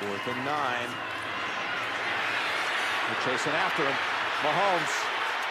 [0.00, 0.88] Fourth and nine.
[3.04, 3.92] They're chasing after him.
[4.40, 4.92] Mahomes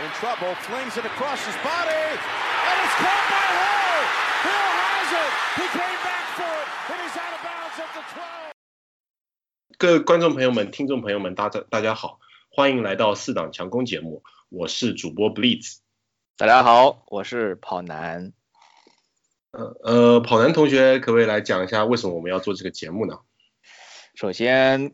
[0.02, 4.02] in trouble, flings it across his body, and it's caught by Hill.
[4.50, 5.32] Hill has it.
[5.54, 9.77] He came back for it, and he's out of bounds at the 12.
[9.77, 12.20] 各位观众朋友们、听众朋友们，大家大家好，
[12.50, 15.77] 欢迎来到四档强攻节目，我是主播 Blitz。
[16.38, 18.34] 大家好，我是跑男。
[19.52, 23.20] 呃呃，跑男同学，可不可以来讲一下为什么我们要做这个节目呢？
[24.19, 24.91] 首先，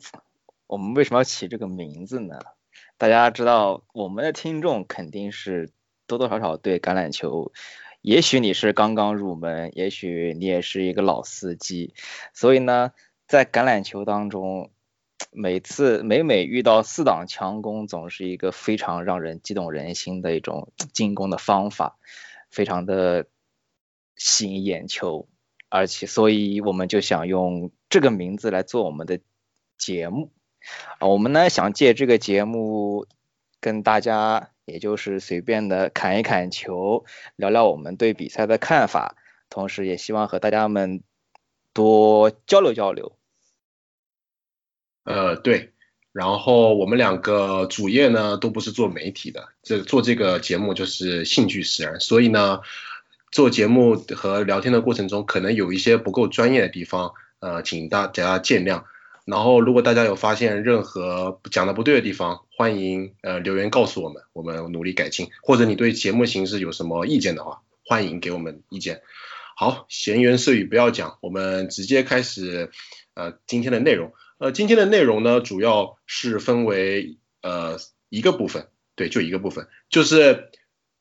[0.67, 2.38] 我们为什么要起这个名字呢？
[2.95, 5.71] 大家知道，我们的听众肯定是
[6.05, 7.52] 多多少少对橄榄球，
[8.02, 11.95] 也许你是刚刚入门，也许你也是一个老司机，
[12.35, 12.91] 所以呢，
[13.27, 14.69] 在橄榄球当中，
[15.31, 21.97] 每次每每遇到四档强攻，总是一个非常让人激动人心的一种进攻的方法，
[22.52, 23.25] 非常的
[24.16, 25.27] 吸引眼球，
[25.75, 29.20] 而且，所以我们就想用这个名字来做我们的
[29.77, 30.31] 节目。
[31.00, 33.08] 啊，我们呢想借这个节目
[33.59, 37.03] 跟大家，也就是随便的侃一侃球，
[37.35, 39.17] 聊聊我们对比赛的看法，
[39.50, 41.03] 同时也希望和大家们
[41.73, 43.17] 多交流交流。
[45.03, 45.73] 呃，对，
[46.13, 52.61] 然后我们两个主业呢都不是做媒体的，这做这个节目就是兴趣使然，所以呢，
[53.36, 58.86] 做节目和聊天的过程中可能有一些不够专业的地方，呃，请大家见谅。
[59.25, 65.28] 然后，如果大家有发现任何讲的不对的地方，欢迎呃留言告诉我们，我们努力改进。
[65.41, 69.02] 或者你对节目形式有什么意见的话，欢迎给我们意见。
[69.58, 72.72] 好，闲言碎语不要讲，我们直接开始
[73.16, 74.13] 呃今天的内容。
[74.38, 80.52] 呃，今天的内容呢，主要是分为呃一个部分，对，就一个部分，就是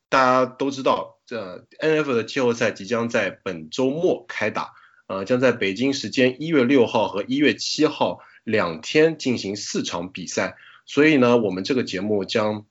[0.08, 4.72] 大家都知道，这 N F 的季后赛即将在本周末开打。
[5.06, 12.64] 呃，将在北京时间一月六号和一月七号两天进行四场比赛，所以呢，我们这个节目将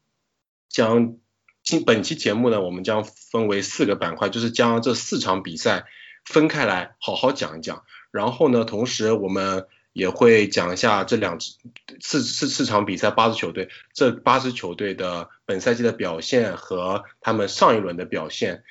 [0.68, 1.18] 将
[1.62, 5.86] 今本期节目呢，我们将分为四个板块，就是将这四场比赛
[6.26, 7.84] 分开来好好讲一讲。
[8.10, 11.54] 然后呢，同时我们也会讲一下这两支
[12.02, 18.64] 四四四场比赛八支球队，这八支球队的本赛季的表现和他们上一轮的表现，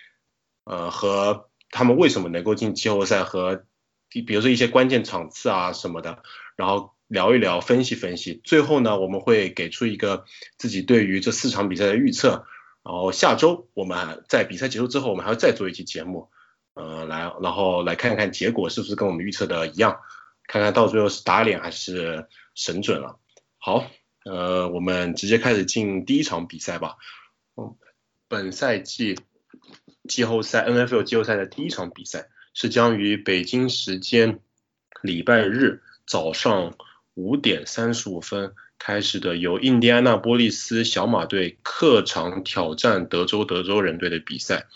[0.64, 1.48] 呃和。
[1.74, 3.64] 他们为什么能够进季后赛和，
[4.10, 6.22] 比如说一些关键场次啊什么的，
[6.54, 8.42] 然后聊一聊，分析分析。
[8.44, 10.26] 最后呢，我们会给出一个
[10.58, 12.44] 自己对于这四场比赛的预测。
[12.84, 16.28] 然后下周我们在比赛结束之后，我们还要再做一期节目，
[16.74, 19.98] 呃，来然后来看看结果是不是跟我们预测的一样，
[20.52, 23.18] 看看到最后是打脸还是神准了。
[23.56, 23.86] 好，
[24.26, 26.96] 呃，我们直接开始进第一场比赛吧。
[27.56, 27.74] 嗯，
[28.28, 29.18] 本赛季。
[30.08, 34.40] 季后赛 NFL 季后赛的第一场比赛是将于北京时间
[35.00, 36.74] 礼拜日早上
[37.14, 44.66] 五点三十五分开始的，由印第安纳波利斯小马队客场挑战德州德州人队的比赛。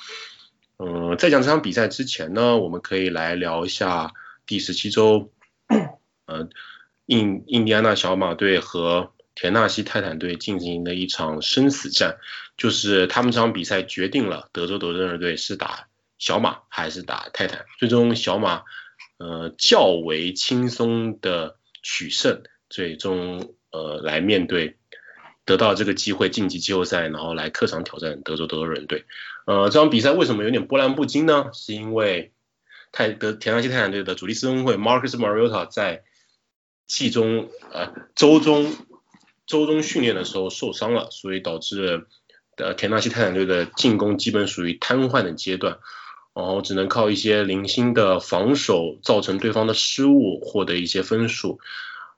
[0.79, 4.13] 嗯，在讲这场比赛之前呢，我们可以来聊一下
[4.47, 5.33] 第十七周，
[6.27, 6.49] 呃，
[7.07, 9.13] 印印第安纳小马队和。
[9.39, 12.17] 田纳西泰坦队进行的一场生死战，
[12.57, 17.67] 就是他们这场比赛决定了德州德州人队是打小马还是打泰坦。
[17.79, 18.63] 最终小马
[19.19, 24.79] 呃较为轻松的取胜，最终呃来面对
[25.45, 29.05] 得到这个机会晋级季后赛，然后来客场挑战德州德州人队。
[29.45, 31.51] 呃，这场比赛为什么有点波澜不惊呢？
[31.53, 32.33] 是因为
[32.91, 36.05] 泰德田纳西泰坦队的主力四分卫 Marcus Mariota 在
[36.87, 38.73] 季中呃周中。
[39.49, 42.09] 周中训练的时候受伤了，所以导致
[42.57, 45.79] 呃田纳西泰坦队的进攻基本属于瘫痪的阶段，
[46.35, 51.61] 然后只能靠一些零星的防守造成对方的失误获得一些分数。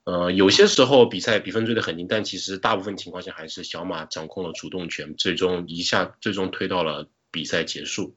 [0.05, 8.15] 呃，有些时候比赛比分追得很近，但其实大部分情况下还是小马掌控了主动权，最终一下最终推到了比赛结束。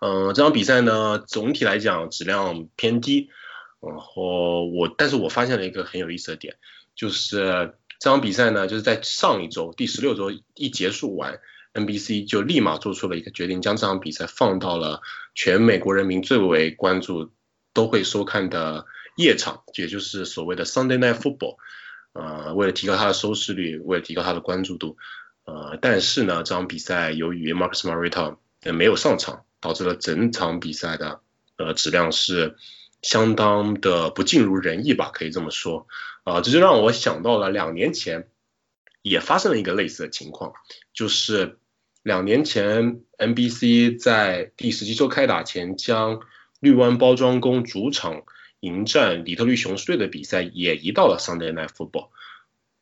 [0.00, 3.30] 嗯，这场比赛呢总体来讲质量偏低，
[3.90, 6.56] 然后我但是我发现了一个很有意思的点，
[6.94, 7.74] 就是。
[7.98, 11.40] 这场比赛呢，就是在上一周第十六周一结束完
[11.72, 15.00] ，NBC 就立马做出了一个决定，将这场比赛放到了
[15.34, 17.32] 全美国人民最为关注、
[17.72, 18.84] 都会收看的
[19.16, 21.56] 夜场，也就是所谓的 Sunday Night Football。
[22.12, 24.98] 呃，为了提高它的收视率，为了提高它的关注度，
[25.46, 28.36] 呃，但是呢，这场比赛由于 Marcus Mariota
[28.74, 31.22] 没有上场，导致了整场比赛的
[31.56, 32.56] 呃质量是
[33.02, 35.86] 相当的不尽如人意吧，可以这么说。
[36.24, 38.28] 啊，这就让我想到了两年前
[39.02, 40.54] 也发生了一个类似的情况，
[40.92, 41.58] 就是
[42.02, 46.20] 两年前 NBC 在第十七周开打前将
[46.58, 48.22] 绿湾包装工主场
[48.60, 52.08] 迎战底特律雄狮队的比赛也移到了 Sunday Night Football。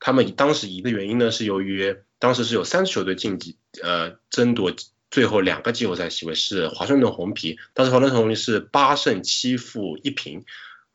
[0.01, 4.73] 他们当时移的原因呢，是由于当时是有三支球队晋级，呃，争夺
[5.15, 10.45] 最后两个季后赛席位，是华盛顿红皮，当时华盛顿红皮是八胜七负一平，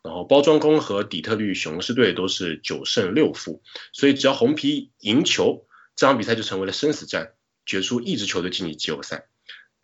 [0.03, 3.63] 然后包装工和底特律雄狮队都是九胜六负，
[3.93, 7.31] 所以只要红皮赢球，这场比赛就成为了生死战，
[7.65, 9.29] 决出一支球队晋级季后赛。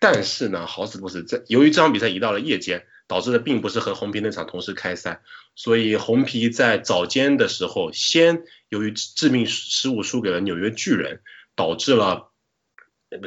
[0.02, 5.22] 但是呢，好死不死，在由于这场比赛移到了夜间，导致的并不是和红皮那场同时开赛，
[5.56, 11.22] 所以红皮在早间的时候，先由于致命失误输给了纽约巨人，
[11.56, 12.34] 导致了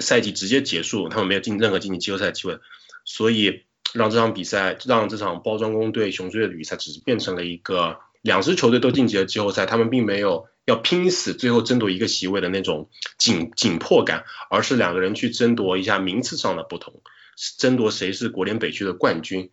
[0.00, 2.58] 赛季直接结束，他们没有进任何晋级季后赛机会，
[3.04, 10.48] 所以让这场比赛，让这场包装工对雄狮队的比赛，只是变成了一个两支球队都晋级了季后赛，他们并没有。
[10.68, 17.00] 要拼死最后争夺一个席位的那种紧紧迫感，而是两个人去争夺一下名次上的不同，
[17.56, 19.50] 争夺谁是国联北区的冠军，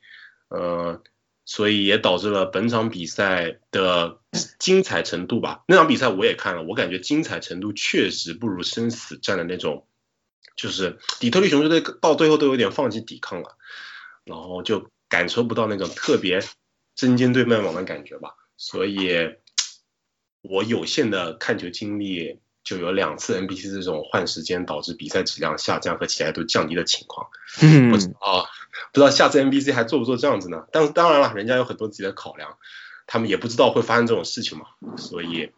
[0.50, 1.02] 呃，
[1.46, 4.20] 所以也导致了本场比赛的
[4.60, 5.64] 精彩程度吧。
[5.70, 9.88] 那场比赛我也看了，我感觉精彩程度确实不如生死战的那种，
[10.56, 13.58] 就是底特律雄狮队到最后都有点放弃抵抗了，
[14.24, 16.42] 然后就感受不到那种特别
[16.96, 19.36] 针尖对麦芒的感觉吧，所以。
[20.48, 27.32] 我有限的看球经历，就有两次 NBC 这种换时间导致比赛质量下降和期待度降低的情况。
[27.90, 28.48] 不知道，
[28.94, 30.68] 不知道下次 NBC 还做不做这样子呢？
[30.72, 32.60] 但当然了，人家有很多自己的考量，
[33.08, 34.68] 他们也不知道会发生这种事情嘛。
[34.98, 35.52] 所以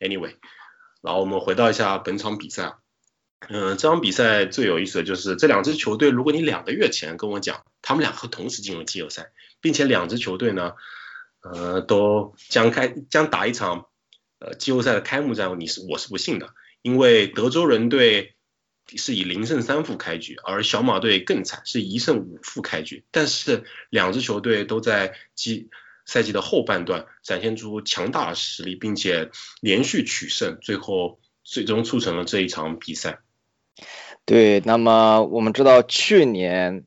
[0.00, 0.36] ，anyway，
[1.00, 2.74] 然后我们回到一下本场比赛。
[3.48, 10.74] 嗯，这场比赛最有意思的就是这两支球队，如果你两个月前跟我讲他们两个同时进入季后赛，并且两支球队呢，
[11.42, 13.86] 呃，都将开将打一场。
[14.42, 18.36] 呃，季后赛的开幕战，你是我是不信的，因为德州人队
[18.86, 23.04] 是以零胜三负开局，而小马队更惨，是一胜五负开局。
[23.10, 25.68] 但是两支球队都在季
[26.06, 33.20] 赛季的后半段展现出强大的实力，并且连续取胜，最后最终促成了这一场比赛。
[34.24, 36.84] 对，那么我们知道去年。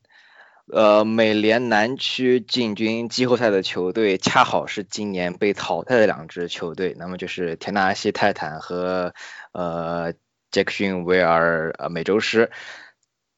[0.72, 9.12] 呃，美联南区进军季后赛的球队，恰好是今年被淘汰的两支球队，那么就是田纳西泰坦和
[9.52, 10.14] 呃
[10.50, 12.50] 杰克逊维尔呃美洲狮。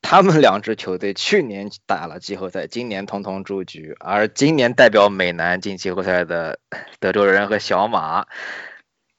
[0.03, 3.97] 他们两支球队去年打了季后赛，今年通通出局。
[3.99, 6.61] 而今年代表美南进季后赛的
[7.01, 8.27] 德州人和小马，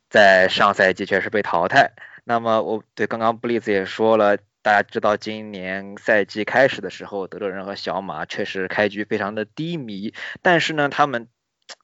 [0.09, 1.91] 在上赛季却是被淘汰。
[2.23, 4.37] 那么我对刚刚布利斯也说了。
[4.67, 11.29] 大家知道，今年赛季开始的时候，德州人和小马确实开局非常的低迷，但是呢，他们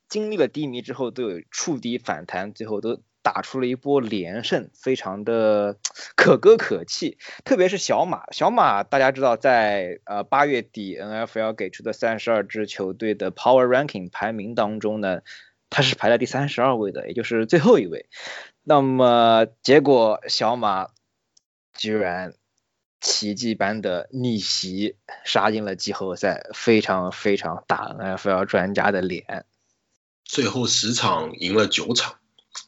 [0.09, 5.77] 经历了低迷之后，都有触底反弹，最后都打出了一波连胜，非常的
[6.17, 7.17] 可歌可泣。
[7.45, 15.21] 特别是小马，小马大家知道，在呃八月底 NFL 给出的三十二支球队的 Power Ranking 排名当中呢，
[15.69, 18.07] 他是排在第三十二位的，也就是最后一位。
[18.61, 20.89] 那么结果小马
[21.73, 22.33] 居然。
[23.03, 24.95] 奇迹般的逆袭，
[25.25, 29.45] 杀进了季后赛，非常非常打 NFL 专家的脸。
[30.23, 32.15] 最后十场赢了九场，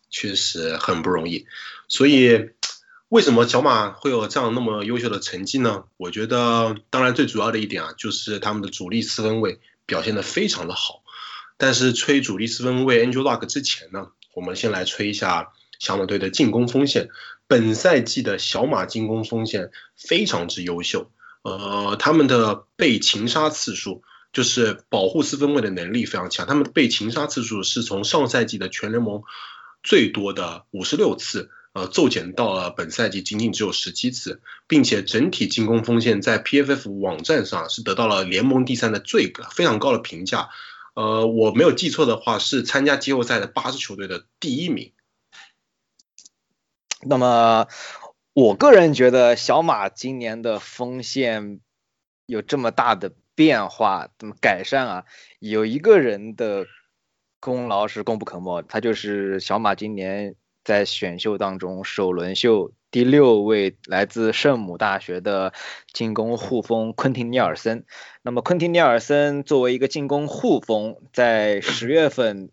[0.10, 1.48] 确实很不容易。
[1.88, 2.50] 所以，
[3.08, 5.86] 为什么小马会有这样那么优秀的成绩呢？
[5.96, 11.02] 我觉得，当然最主要的一点啊，就是他们的主力四分卫表现的非常的好。
[11.56, 17.08] 但是吹主力四分卫 Angel Luck 之前呢，我们先来吹一下小马队的进攻锋线。
[17.48, 21.12] 本赛季的小马进攻锋线非常之优秀，
[21.44, 24.02] 呃，他们的被擒杀次数，
[24.34, 29.22] 就是保护四分卫的能力非常强，他们被擒杀次数是从上赛季的全联盟
[29.84, 40.50] 最多的五十六次，呃，骤减到了本赛季仅仅只有十七次，并且整体进攻锋线在 PFF 网站上是得到了联盟第三的最非常高的评价，
[40.96, 44.94] 呃，我没有记错的话是参加季后赛的八支球队的第一名。
[47.08, 47.68] 那么，
[48.34, 51.60] 我个人觉得小马今年的锋线
[52.26, 55.06] 有这么大的变化，怎么改善啊？
[55.38, 56.66] 有一个人的
[57.40, 60.34] 功劳是功不可没，他就是小马今年
[60.64, 65.54] 在选秀当中首轮秀第六位来自圣母大学的
[65.94, 67.86] 进攻护锋昆汀尼尔森。
[68.24, 72.50] 那么昆汀尼尔森作为一个进攻护锋，在十月份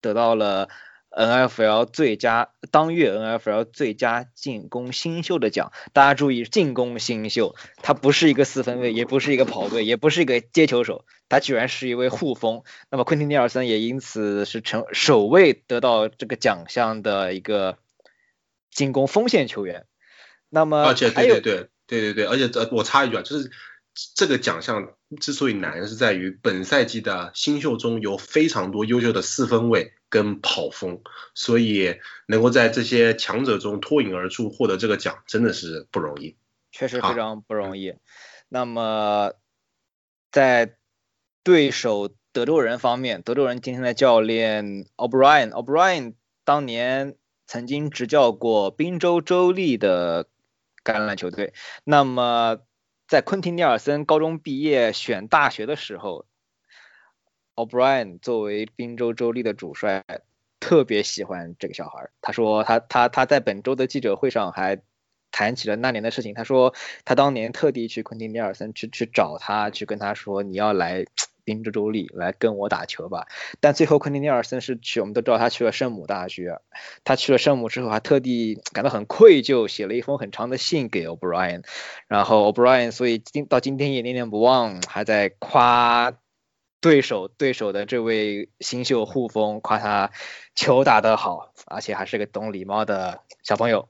[0.00, 0.70] 得到了。
[1.10, 12.62] NFL 最佳当月 NFL 最佳进攻新秀的奖，大家注意，进攻新秀，他不是一个四分卫，也不是一个跑位，也不是一个接球手，他居然是一位护锋。
[12.90, 17.78] 那么昆汀尼尔森也因此是成首位得到这个奖项的一个
[18.70, 19.86] 进攻锋线球员。
[20.48, 23.50] 那么而且对对对对对对，而且呃，我插一句啊，就是
[24.14, 31.00] 这个奖项之所以难，是在于本赛季的新秀中有非常多优秀的四分卫跟跑锋，
[31.34, 36.36] 所以能够在这些强者中脱颖而出，获得这个奖真的是不容易。
[36.72, 37.94] 确实非常不容易。
[38.48, 39.32] 那么
[40.30, 40.76] 在
[41.42, 46.14] 对手德州人方面，德州人今天的教练 O'Brien，O'Brien
[46.44, 50.26] 当年曾经执教过宾州州立的
[50.84, 51.54] 橄榄球队。
[51.84, 52.58] 那么
[53.08, 56.26] 在昆汀尼尔森高中毕业选大学的时候
[57.66, 60.04] ，O'Brien 作为宾州州立的主帅，
[60.60, 62.08] 特别喜欢这个小孩。
[62.20, 64.80] 他说他他他在本周的记者会上还。
[65.32, 66.74] 谈起了那年的事情，他说
[67.04, 71.06] 他当年特地去昆汀尼尔森去去找他，去跟他说你要来
[71.44, 73.28] 宾州州立来跟我打球吧。
[73.60, 76.58] 但最后昆汀尼尔森是去，我们都知道他去了圣母大学。
[77.04, 81.62] 他去了圣母之后，还特地 感到很愧疚，写了一封很长的信给 O'Brien。
[82.08, 86.12] 然后 O'Brien 所以今到今天也念念不忘，还在夸
[86.80, 90.10] 对手对手的这位新秀护锋，夸他
[90.54, 93.88] 球打得好，而且还是个懂礼貌的小朋友。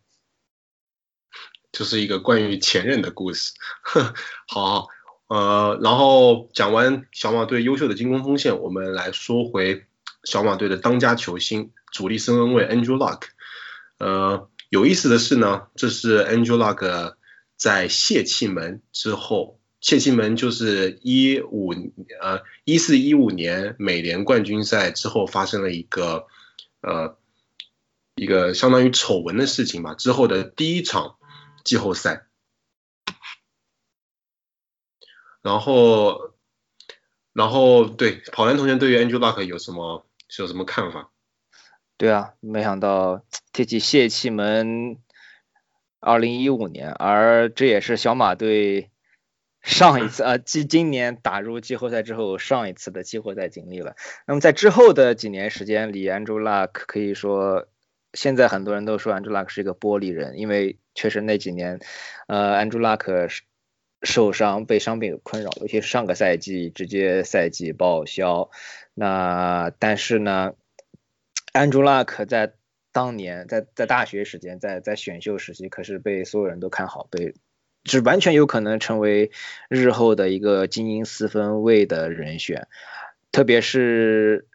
[1.71, 3.53] 就是一个关于前任的故事。
[4.49, 4.89] 好，
[5.29, 9.87] 呃，然后讲完小马队优秀的进攻锋线，我们来说回
[10.25, 13.23] 小马队的当家球星主力森恩卫 Andrew Luck。
[13.99, 17.15] 呃，有意思的是呢，这是 Andrew Luck
[17.57, 21.73] 在泄气门之后，泄气门就是一五
[22.21, 26.27] 呃一四一五年美联冠军赛之后发生了一个
[26.81, 27.17] 呃
[28.15, 31.17] 一个相当于丑闻的事情吧，之后的第一场。
[31.63, 32.25] 季后赛，
[35.43, 36.33] 然后，
[37.35, 40.07] 然后对跑男同学对于 Angel Luck 有什么
[40.39, 41.11] 有什么看法？
[41.99, 43.23] 对啊，没想到
[43.53, 44.97] 提起泄气门，
[46.01, 48.90] 二零一五年，而这也是小马队
[49.63, 53.97] 上一 次啊，今今年打入季后赛之后上一次的季后赛经历了。
[54.27, 57.69] 那么在之后的几年时间里，Andrew Luck 可以说。
[58.13, 61.79] 现在很多人都说安 l 拉克是一个玻璃人，因为确实那几年，
[62.27, 63.29] 呃，安 l 拉克
[64.03, 68.51] 受伤被伤病困扰，尤其是上个赛季直接赛季报销。
[68.95, 70.55] 那但是呢，
[71.53, 72.55] 安 l 拉克在
[72.91, 77.35] 当年在在大学时间在在选秀时期可是被所有人都看好，被
[77.85, 79.31] 是完全有可能成为
[79.69, 82.67] 日后的一个精英四分卫的人选，
[83.33, 84.47] 特别是。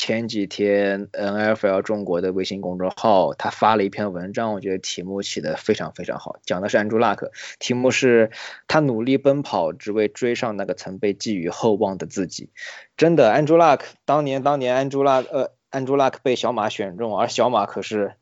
[0.00, 8.30] 前几天，NFL 中国的微信公众号他发了一篇文章，我觉得题目起的非常非常好，讲的是安 l 拉克，题目是
[8.68, 12.52] 他努力奔跑，只为追上那个曾被寄予厚望的自己。
[12.96, 18.14] 真的，安 l 拉克当年当年安 l 拉呃安 l 拉克被小马选中，而小马可是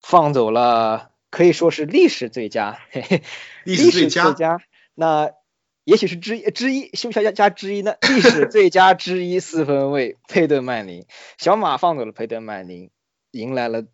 [0.00, 3.22] 放走了，可以说是历史最佳，嘿嘿，
[3.64, 4.60] 历史最佳。
[4.94, 5.32] 那。
[5.84, 7.94] 也许是之一之一，是不是加加之一呢？
[8.02, 11.06] 历史最佳之一四分卫佩顿曼宁，
[11.38, 12.90] 小马放走了佩顿曼宁，
[13.30, 13.84] 迎来了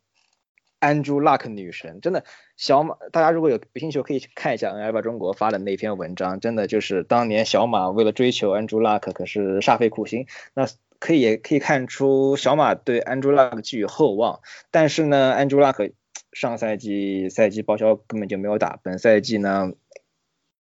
[0.80, 2.00] 安朱拉克女神。
[2.00, 2.24] 真的，
[2.56, 10.26] 小马，大家如果有有兴趣可以去看一下 NBA 中国发的那篇文章，真的就是当年小马为了追求安朱拉克可是煞费苦心。
[10.52, 10.66] 那
[10.98, 14.40] 可以也可以看出小马对安朱拉克寄予厚望，
[14.72, 15.90] 但是呢，安朱拉克
[16.34, 19.72] 上赛季赛季报销根本就没有打，本赛季呢。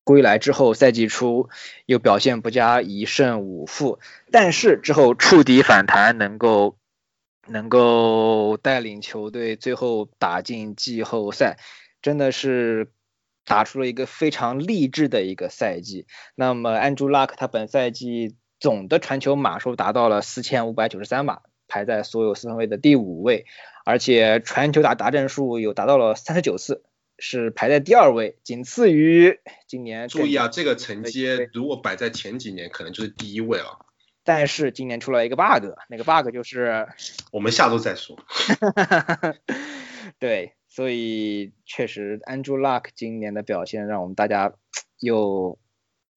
[0.05, 1.47] 归来之后，赛季初
[1.85, 3.99] 又表现不佳，一胜五负。
[4.31, 6.75] 但是之后触底反弹，能够
[7.47, 11.57] 能够带领球队最后打进季后赛，
[12.01, 12.91] 真的是
[13.45, 16.05] 打出了一个非常励志的一个赛季。
[16.35, 23.45] 那么安朱拉克他本赛季总的传球码数达到了四千五百九十三码，排在所有四分卫的第五位，
[23.83, 26.83] 而且传球打达阵数有达到了三十九次。
[27.19, 30.09] 是排在第二位，仅次于今年。
[30.09, 33.85] 注意啊，这个承接如果摆在前几年，可能就是第一位了。
[34.23, 36.87] 但是今年出了一个 bug，那个 bug 就是
[37.31, 38.17] 我们下周再说。
[40.17, 44.53] 对，所以确实，Andrew Luck 今年的表现让我们大家
[44.99, 45.59] 又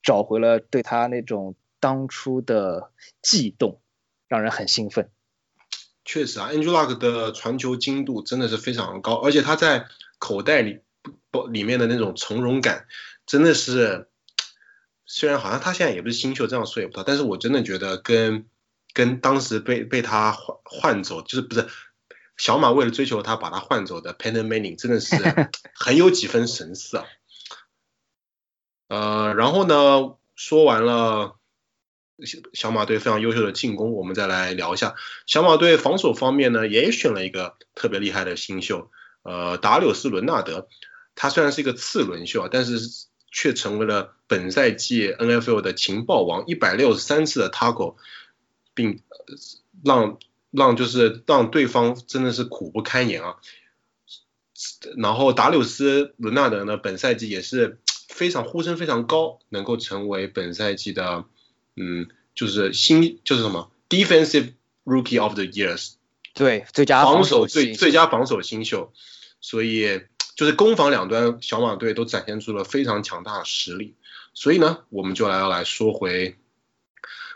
[0.02, 3.80] 找回了对他那种当初的悸动，
[4.28, 5.10] 让人很兴奋。
[6.06, 10.80] 确实啊，Andrew Luck 的传球精度真的是非常高，而且他在口袋里。
[11.30, 12.88] 不，里面的那种从容感，
[13.26, 14.08] 真的是，
[15.04, 18.48] 虽然好像他现在也不是新秀，这样说也不到，但是我真的觉得跟
[18.92, 21.68] 跟当时被被他换换走，就是不是
[22.36, 25.14] 小马为了追求他把他换走的 p e n t o n Manning，真的是
[25.78, 27.04] 很有几分神似啊。
[28.88, 31.35] 呃，然后呢，说完了
[32.52, 34.94] 小马队非常优秀的进攻，我们再来聊一下
[35.26, 38.90] 小马队防守方面呢，也选了一个特别厉害的新秀。
[39.22, 40.68] 呃，达柳斯·伦纳德，
[41.14, 42.78] 他虽然是一个次轮秀啊，但是
[43.30, 47.96] 却成为了本赛季 NFL 的情报王，一百六十三次的 tackle，
[48.72, 49.00] 并
[49.84, 50.18] 让
[50.52, 53.36] 让就是让对方真的是苦不堪言啊。
[54.96, 61.24] 然后达柳斯伦纳德呢，本赛季也是非常呼声非常高，能够成为本赛季的
[61.76, 64.54] 嗯，就是新就是什么 defensive
[64.84, 65.92] rookie of the years，
[66.34, 68.92] 对，最佳防守最最佳防守新秀，
[69.40, 70.02] 所以
[70.34, 73.94] 就是攻防两端小马队都展现出了非常强大的实力。
[74.34, 76.36] 所以呢，我们就来要来说回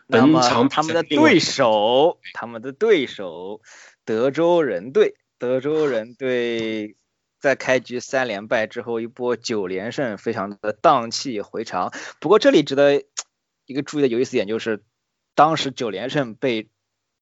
[0.06, 3.60] 本场他们的对手，他们的对手
[4.04, 6.96] 德州人队，德州人队
[7.38, 11.92] 在开局三连败之后一波九连胜，非常的荡气回肠。
[12.20, 13.04] 不过这里值得
[13.70, 14.82] 一个注意的有意思点就是，
[15.36, 16.68] 当时九连胜被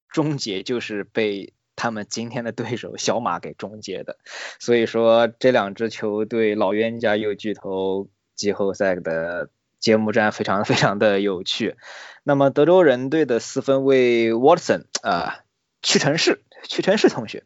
[0.09, 4.17] 终结，就是被他们今天的对手小马给终结的。
[4.59, 11.77] 所以说这两支球队老冤家又巨头季后赛的揭幕战非常 非常的有趣。
[12.23, 15.45] 那么德州人队的四分卫 Watson 啊、
[15.83, 17.45] 屈臣氏，屈臣氏同学，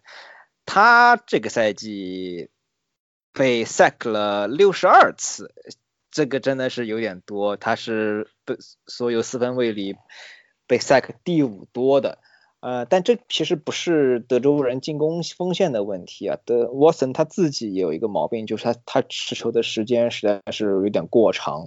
[0.64, 2.50] 他这个赛季
[3.32, 5.52] 被 sack 了六十二次，
[6.12, 7.56] 这个真的是有点多。
[7.56, 8.54] 他是被
[8.86, 9.96] 所有四分卫里
[10.68, 12.18] 被 sack 第五多的。
[12.60, 21.66] 呃，但这其实不是德州人进攻锋线的问题啊，德沃森他自己也有一个毛病，就是他他持球的时间实在是有点过长，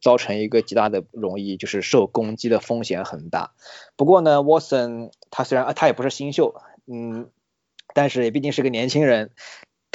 [0.00, 3.52] 造成一个极大的容易就是受攻击的风险很大。
[3.96, 6.54] 不过呢沃森他虽然啊他也不是新秀，
[6.86, 7.28] 嗯，
[7.92, 9.32] 但是也毕竟是个年轻人，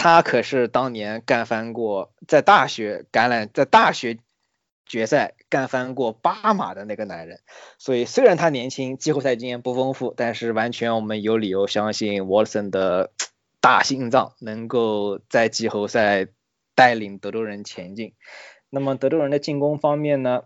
[0.02, 4.18] 他可是当年干翻过在大学橄榄在大学
[4.84, 7.40] 决赛干翻过巴马的那个男人。
[7.78, 13.12] 所以虽然他年轻，季后赛经验不丰富，但是完全我们有理由相信 Watson 的
[13.60, 16.30] 大心脏能够在季后赛
[16.74, 18.14] 带领德州人前进。
[18.72, 20.46] 那么德州人的进攻方面呢，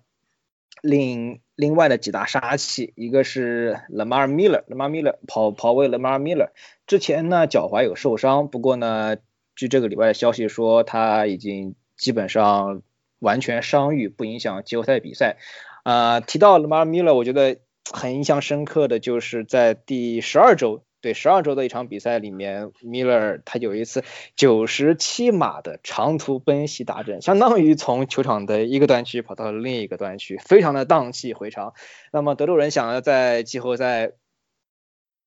[0.81, 6.49] 另另外的几大杀器，一个是 Lamar Miller，Lamar Miller 跑跑位 Lamar Miller
[6.87, 9.15] 之前呢脚踝有受伤，不过呢，
[9.55, 12.81] 据这个礼拜的消息说他已经基本上
[13.19, 15.37] 完全伤愈，不影响季后赛比赛。
[15.83, 17.57] 啊、提到 Lamar Miller，我觉得
[17.91, 24.03] 很印象深刻的就是在第十二周，对十二周的一场比赛里面，Miller 他有一次
[24.35, 31.75] 九十七码的长途奔袭达阵，相当于从球场的一个端区跑到了另一个端区，非常的荡气回肠。
[32.11, 34.13] 那么德州人想要在季后赛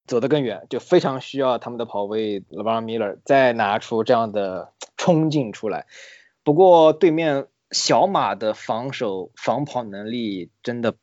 [0.09, 5.87] 走得更远，就非常需要他们的跑位 LeBron Miller 再拿出这样的冲劲出来。
[6.43, 10.97] 不过对面小马的防守防跑能力真的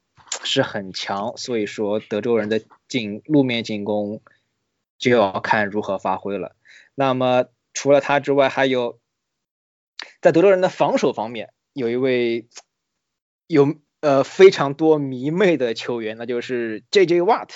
[0.44, 4.22] 是很强，所以说德州人的进路面进攻
[4.98, 6.56] 就要看如何发挥了。
[6.96, 9.00] 那么除了他之外，还有
[10.22, 12.48] 在德州人的防守方面，有一位
[13.48, 17.24] 有呃非常多迷妹的球员，那就是 J.J.
[17.24, 17.50] Watt。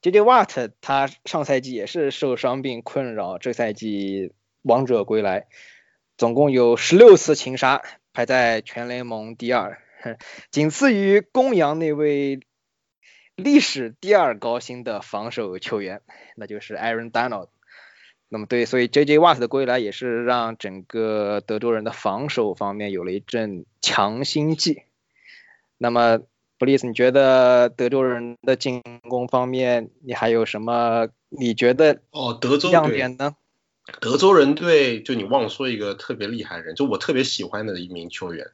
[0.00, 0.22] J.J.
[0.22, 5.46] Watt 他上赛季也是受伤病困扰，这赛季王者归来，
[6.16, 9.78] 总共有十六次擒杀，排在全联盟第二，
[10.50, 12.40] 仅次于公羊那位
[13.36, 16.02] 历史第二高薪的防守球员，
[16.34, 17.50] 那就是 Aaron Donald。
[18.28, 19.20] 那么对，所以 J.J.
[19.20, 24.82] Watt 的归来也是让整个德州人的防守方面有了一阵强心剂。
[25.82, 26.20] 那么
[26.58, 33.34] 布利斯，你觉得德州人的进攻方面，你还有什么你觉得哦，德州队，亮点呢？
[34.00, 38.46] 德州人队，就你忘了说一个特别厉害的人，就我特别喜欢的一名球员，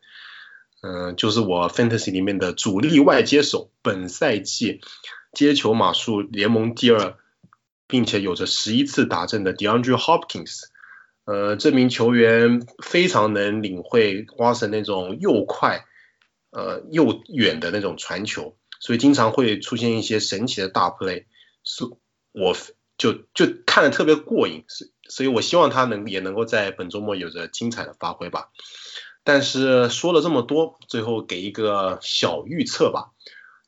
[0.80, 4.80] 嗯、就是我 fantasy 里面的主力外接手，本赛季
[5.34, 7.14] 接球码数联盟第二，
[7.86, 10.62] 并且有着十一次打正的 DeAndre Hopkins。
[11.26, 15.84] 呃，这名球员非常能领会花神那种又快，
[16.50, 21.24] 呃又远的那种传球，所以经常会出现一些神奇的大 play，
[21.64, 21.84] 是
[22.32, 22.56] 我
[22.96, 28.48] 就就看着特别过瘾，所所以我希望他能也能够在本周末有着精彩的发挥吧。
[29.24, 33.10] 但是说了这么多，最后给一个小预测吧，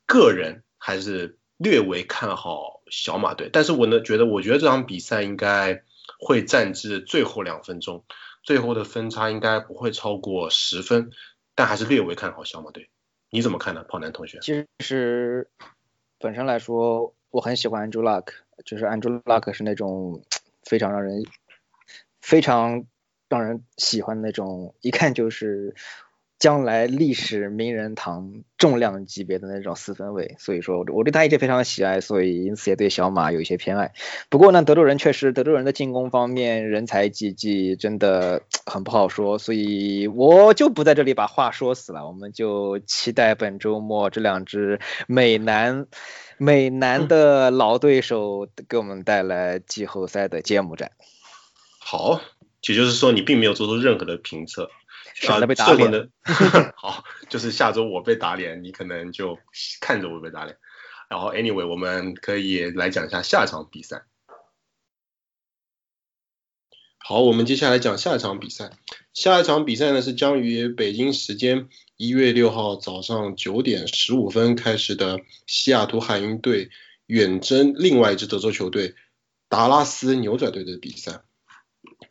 [0.07, 5.83] 个人还是略微看好小马队，但是我呢觉得，我觉得这场比赛应该
[6.19, 8.05] 会战至最后两分钟，
[8.43, 11.11] 最后的分差应该不会超过十分，
[11.55, 12.89] 但还是略微看好小马队。
[13.29, 14.39] 你怎么看呢，跑男同学？
[14.41, 15.49] 其实
[16.19, 18.33] 本身来说，我很喜欢 Andrew Luck，
[18.65, 20.23] 就是 Andrew Luck 是那种
[20.63, 21.23] 非常让人
[22.21, 22.85] 非常
[23.29, 25.75] 让人喜欢的那种，一看就是
[26.41, 33.93] 将来历史名人堂重量级别的那种四分卫，所以说我对他一直非常喜爱，所以因此也对小马有一些偏爱。
[34.27, 45.85] 不过呢，德州人确实，德州人的进攻方面人才济济，真的很不好说，所以我就不在这里把话说死了，我们就期待本周末这两支美男
[46.39, 50.89] 美男的老对手给我们带来季后赛的揭幕战。
[51.77, 52.19] 好，
[52.67, 54.71] 也就是说你并没有做出任何的评测。
[55.21, 56.09] 省得被打脸的，
[56.75, 59.37] 好，就是下周我被打脸，你可能就
[59.79, 60.57] 看着我被打脸。
[61.09, 64.03] 然后，anyway，我们可以来讲一下下场比赛。
[66.97, 68.71] 好，我们接下来讲下一场比赛。
[69.13, 76.69] 下一场比赛呢是将于北京时间一月六号早上九点十五分开始的西雅图海鹰队
[77.07, 78.95] 远征另外一支德州球队
[79.49, 81.21] 达拉斯牛仔队的比赛。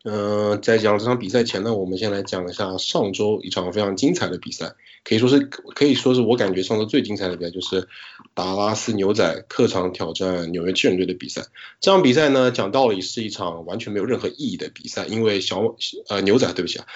[0.03, 7.87] 嗯，在讲这场比赛前呢，我们先来讲一下上周一场非常精彩的比赛，可以说是可以说是我感觉上周最精彩的比赛，就是
[8.33, 11.43] 达拉斯牛仔客场挑战纽约巨人队的比赛。
[11.79, 15.75] 这场比赛呢，讲道理是一场完全没有任何意义的比赛，因为小
[16.09, 16.87] 呃牛仔对不起啊，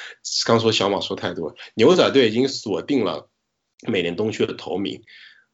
[0.48, 3.30] 刚说小马说太多了，牛仔队已经锁定了
[3.88, 5.04] 美联东区的头名，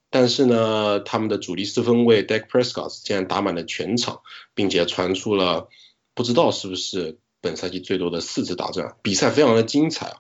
[0.10, 4.22] 但是呢，他们的主力四分卫 Dak Prescott 竟然打满了全场，
[4.56, 5.68] 并且传出了
[6.16, 7.18] 不知道是不是。
[7.42, 10.18] 本赛季最多的四次大战，比赛非常的精彩啊，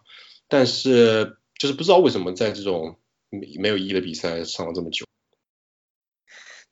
[0.47, 2.97] 但是就是不知道为什么在这种
[3.29, 5.05] 没没有意义的比赛上了这么久。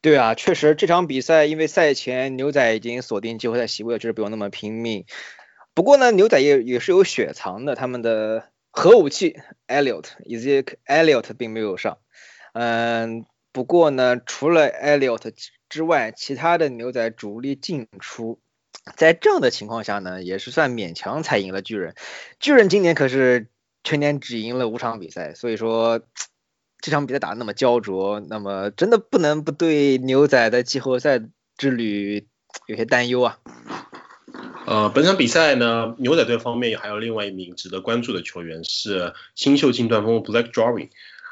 [0.01, 5.05] 对啊，确实这场比赛因为赛前牛仔已经锁定季后赛席位，就是不用那么拼命。
[5.75, 11.99] 不过呢，牛仔也也是有雪藏的，他们的核武器 Elliot 以及 Elliot 并没有上。
[12.53, 15.31] 嗯，不过呢，除了 Elliot
[15.69, 18.41] 之外，其他的牛仔主力进出。
[18.95, 21.95] 在这样的情况下呢，也是算勉强才赢了巨人。
[22.39, 23.47] 巨人今年可是
[23.83, 26.01] 全年只赢了五场比赛，所以说
[26.81, 31.21] 这场比赛打得那么焦灼，那么真的不能不对牛仔的季后赛
[31.57, 32.27] 之旅
[32.67, 33.37] 有些担忧啊。
[34.65, 40.89] 呃，本场比赛呢，牛仔队方面还有另外一名值得关注的球员是新秀金段锋 Black Drawing，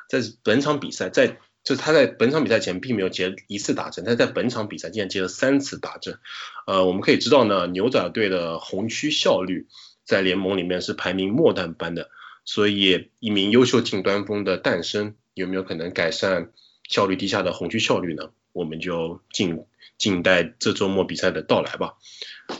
[0.10, 1.38] 在本场比赛在。
[1.68, 6.18] 就是他在本场比赛前并没有接一次打针，但在本场比赛竟然接了三次打针。
[6.66, 9.68] 呃，我们可以知道呢，牛仔队的红区效率
[10.06, 12.10] 在联盟里面是排名末段班的，
[12.46, 16.54] 所以一名优秀近端锋的诞生有没有可能改善
[16.88, 18.30] 效率低下的红区效率呢？
[18.54, 19.66] 我们就静
[19.98, 21.96] 静待这周末比赛的到来吧。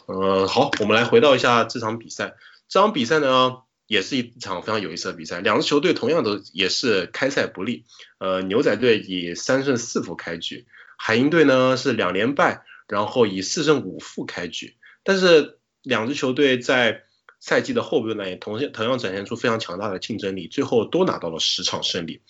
[0.10, 2.36] 嗯，好，我们来回到一下这场比赛。
[2.68, 3.60] 这场比赛呢？
[3.88, 7.86] 也是一场非常有意思的比赛，两支球队同样都也是开赛不利。
[8.20, 14.76] 呃，牛仔队以三胜四负开局，海鹰队呢是两连败，然后以四胜五负开局。
[15.04, 17.04] 但是两支球队在
[17.40, 22.22] 赛季的后半段也同样同样展现出非常强大的竞争力，最后都拿到了十场胜利。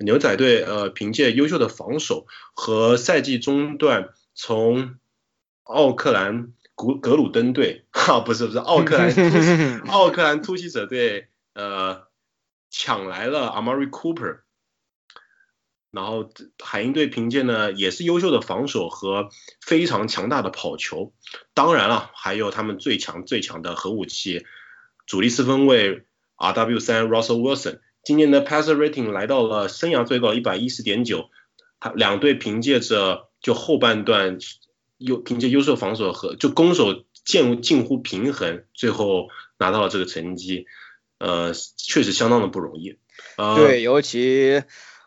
[0.00, 4.96] 牛仔队呃凭借优秀的防守和赛季中段从
[5.62, 6.52] 奥克兰。
[6.78, 12.04] 古格鲁登队，哈 不是不是 奥克兰奥克兰突袭者队，呃
[12.70, 14.42] 抢来了 Amari Cooper，
[15.90, 16.30] 然后
[16.62, 21.12] 海鹰队凭借呢也是优秀的防守和非常强大的跑球，
[21.52, 24.46] 当然了还有他们最强最强的核武器
[25.04, 26.04] 主力四分卫
[26.36, 31.30] RW 三 Russell Wilson，今年的 passer rating 来到了生涯最高一百一十点九，
[31.80, 34.38] 他两队凭借着就后半段。
[34.98, 40.66] 优凭借优秀防守和就攻守近近乎平衡，最后拿到了这个成绩，
[41.18, 42.98] 呃，确实相当的不容易。
[43.56, 44.62] 对，尤其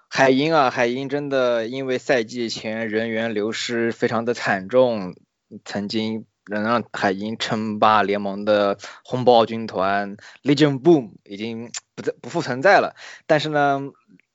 [0.10, 5.16] 海鹰啊，海鹰真的因为赛季前人员流失非常的惨重，
[5.64, 12.96] 曾经能让海鹰称霸联盟的红豹军团 Legion Boom 已经不在不复存在了。
[13.28, 13.80] 但是呢，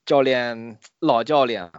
[0.06, 1.70] 教练老教练。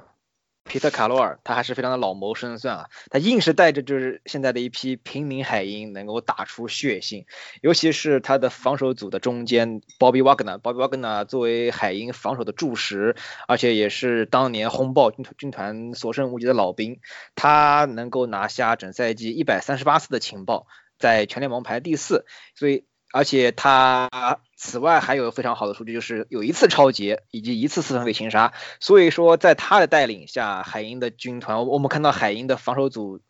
[0.67, 7.25] 皮特卡罗尔，他还是非常的老谋深算啊，他硬是带着就是现在的一批平民海鹰能够打出血性，
[7.61, 13.15] 尤其是他的防守组的中间，Bobby Wagner，Bobby Wagner 作为海鹰防守的柱石，
[13.47, 16.99] 而且也是当年轰爆军军团所剩无几的老兵，
[17.35, 20.65] 他能够拿下整赛季一百三十八次的情报，
[20.97, 22.25] 在全联盟排第四，
[22.55, 22.85] 所以。
[23.15, 24.09] 而且他
[24.57, 28.51] 此外还有非常好的数据，就是有一次超节以及一次四分卫擒杀。
[28.81, 33.21] 所以说，在他的带领下，海鹰的军团，我们看到海鹰的防守组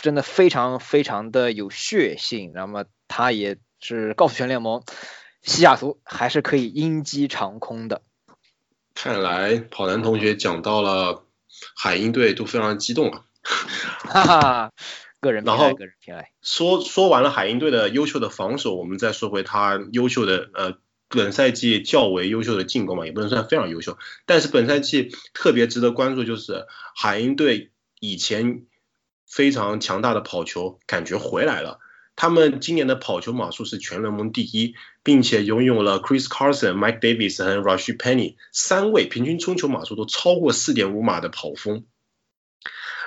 [0.00, 2.52] 真的非常非常的有血性。
[2.54, 4.84] 那么他也是告诉全联盟，
[5.42, 8.02] 西雅图还是可以鹰击长空的。
[8.94, 11.24] 看来跑男同学讲到了
[11.76, 13.24] 海鹰队都非常激动啊，
[14.06, 14.72] 哈哈。
[15.24, 16.30] 个人偏爱，个人偏爱。
[16.42, 20.74] 说说完了海鹰队的优秀的防守，我们再说回他优秀的呃
[21.08, 23.96] 本赛季较为优秀的进攻嘛，也不能算非常优秀。
[24.26, 28.66] 但是本赛季特别值得关注就是海鹰队以前
[29.26, 31.80] 非常强大的跑球感觉回来了。
[32.16, 41.86] 他们今年的跑球码数是全联盟第一，并且拥有了 Chris Carson、Mike Davis 和 Rush Penny 三位平均冲球码数都超过四点五码的跑锋。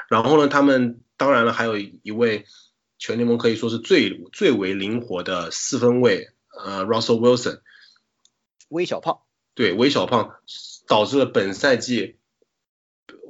[0.10, 2.46] 然后呢，他们当然了，还有一位
[3.00, 6.30] 全联盟可以说是最最为灵活的四分卫，
[6.64, 7.62] 呃，Russell Wilson。
[8.70, 9.20] 微小胖，
[9.56, 10.36] 对微小胖，
[10.88, 12.18] 导致了本赛季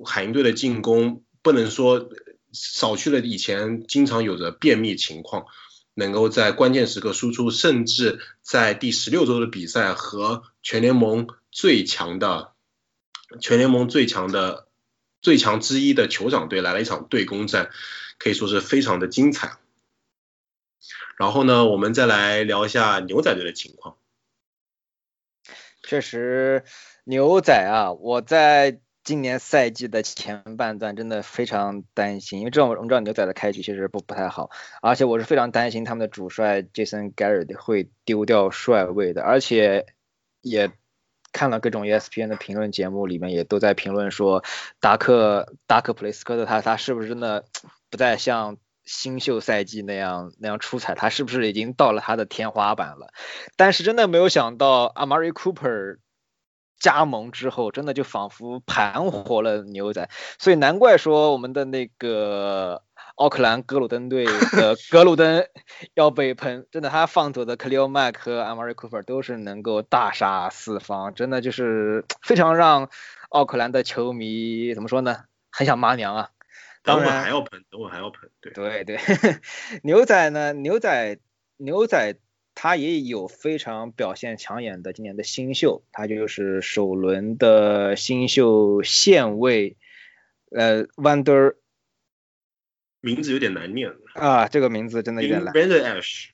[0.05, 2.09] 海鹰队的进攻不能说
[2.51, 5.45] 少去了以前经常有着便秘情况，
[5.93, 12.53] 能够在关键时刻输出，甚至在第十六周的比赛和全联盟最强的
[13.39, 14.66] 全联盟最强的
[15.21, 17.69] 最强之一的酋长队来了一场对攻战，
[18.17, 19.57] 可以说是非常的精彩。
[21.17, 23.97] 然后呢，我们再来聊一下牛仔队的情况。
[25.83, 26.63] 确实，
[27.05, 34.51] 牛仔啊，我在今年赛季的前半段真的非常担心，因为这种我们知道牛仔的开局其实不不太好，
[34.81, 39.85] 而且我是非常担心他们的主帅 Jason Garrett 会丢掉帅位的，而且
[40.41, 40.71] 也
[41.31, 44.43] 看了各种 ESPN 的评论节目，里面也都在评论说
[44.79, 47.45] 达克达克普雷斯科特他他是不是真的
[47.89, 53.11] 不再像新秀赛季那样那样出彩，他是不是已经到了他的天花板了？
[53.55, 55.97] 但是真的没有想到，Amari Cooper
[56.79, 60.09] 加盟之后，真的就仿佛盘活了牛仔，
[60.39, 62.83] 所以难怪说我们的那个
[63.17, 65.43] 奥克兰格鲁登队的格鲁登
[65.95, 66.67] 要被喷。
[66.71, 72.89] 真的，他放走的 k l i l Mack 和 Amari Cooper 都是能够大杀四方，真的就是 非常让
[73.29, 75.23] 奥克兰的球迷怎么说呢？
[75.49, 76.29] 很想骂娘啊！
[76.83, 78.97] 等会还要喷，等会还要喷，对对 对，
[79.81, 80.53] 牛仔呢？
[80.53, 81.17] 牛仔
[81.57, 82.17] 牛仔
[82.53, 89.75] 他也有非常表现抢眼的今年的新秀，他就是首轮的新秀线位，
[90.51, 91.55] 呃，Wonder，
[93.07, 95.53] 名字有点难念啊，这个名字真的有点难。
[95.53, 96.29] Ash，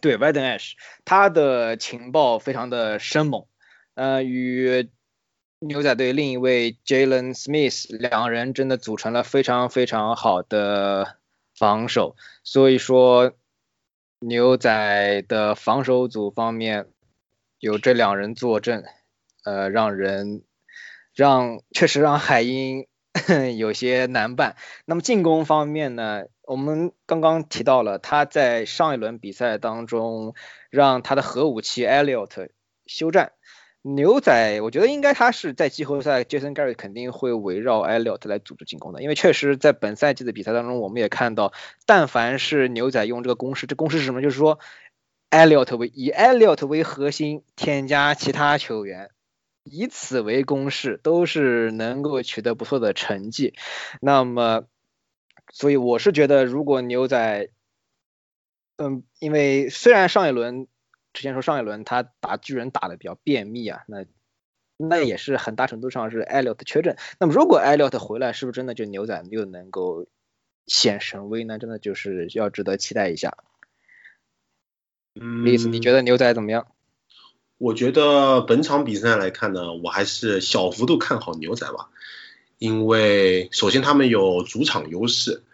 [0.00, 0.72] 对，Wonder Ash，
[1.04, 3.46] 他的情报非常的生猛，
[3.94, 4.88] 呃，与。
[5.64, 11.18] 牛仔队另一位 Jalen Smith，两人真的组成了非常非常好的
[11.56, 13.30] 防守，所以说
[14.18, 16.88] 牛仔的防守组方面
[17.60, 18.84] 有这两人坐镇，
[19.44, 20.42] 呃，让人
[21.14, 22.88] 让确实让海鹰
[23.56, 24.56] 有些难办。
[24.84, 30.34] 那么进攻方面呢，我们刚刚提到了他在上一轮比赛当中
[30.70, 32.48] 让他的核武器 Elliot
[32.86, 33.32] 休战。
[33.84, 41.52] 牛仔，我觉得应该他是在季后赛，Jason Garrett 肯定会围绕 Elliot 来组织进攻的，因为确实在本赛季的比赛当中，我们也看到，
[41.84, 44.22] 但凡是牛仔用这个公式，这公式是什么？
[44.22, 44.60] 就是说
[45.32, 49.10] ，Elliot 为以 Elliot 为核心，添加其他球员，
[49.64, 53.54] 以此为公式，都是能够取得不错的成绩。
[54.00, 54.64] 那么，
[55.50, 57.50] 所以我是觉得，如果牛仔，
[58.76, 60.68] 嗯，因为虽然上一轮。
[61.14, 64.06] 之前说上一轮他打巨人打的比较便秘啊，那
[64.78, 66.96] 那也是很大程度上是艾利特缺阵。
[67.20, 70.06] 那么如果艾利特回来，是不是真的就牛仔又能够
[70.66, 71.58] 显神威呢？
[71.58, 73.36] 真的就是要值得期待一下。
[75.14, 76.66] 嗯，丽斯，你觉得牛仔怎么样？
[77.62, 81.90] 我觉得本场比赛来看呢，我还是小幅度看好牛仔吧，
[82.58, 85.44] 因为首先他们有主场优势，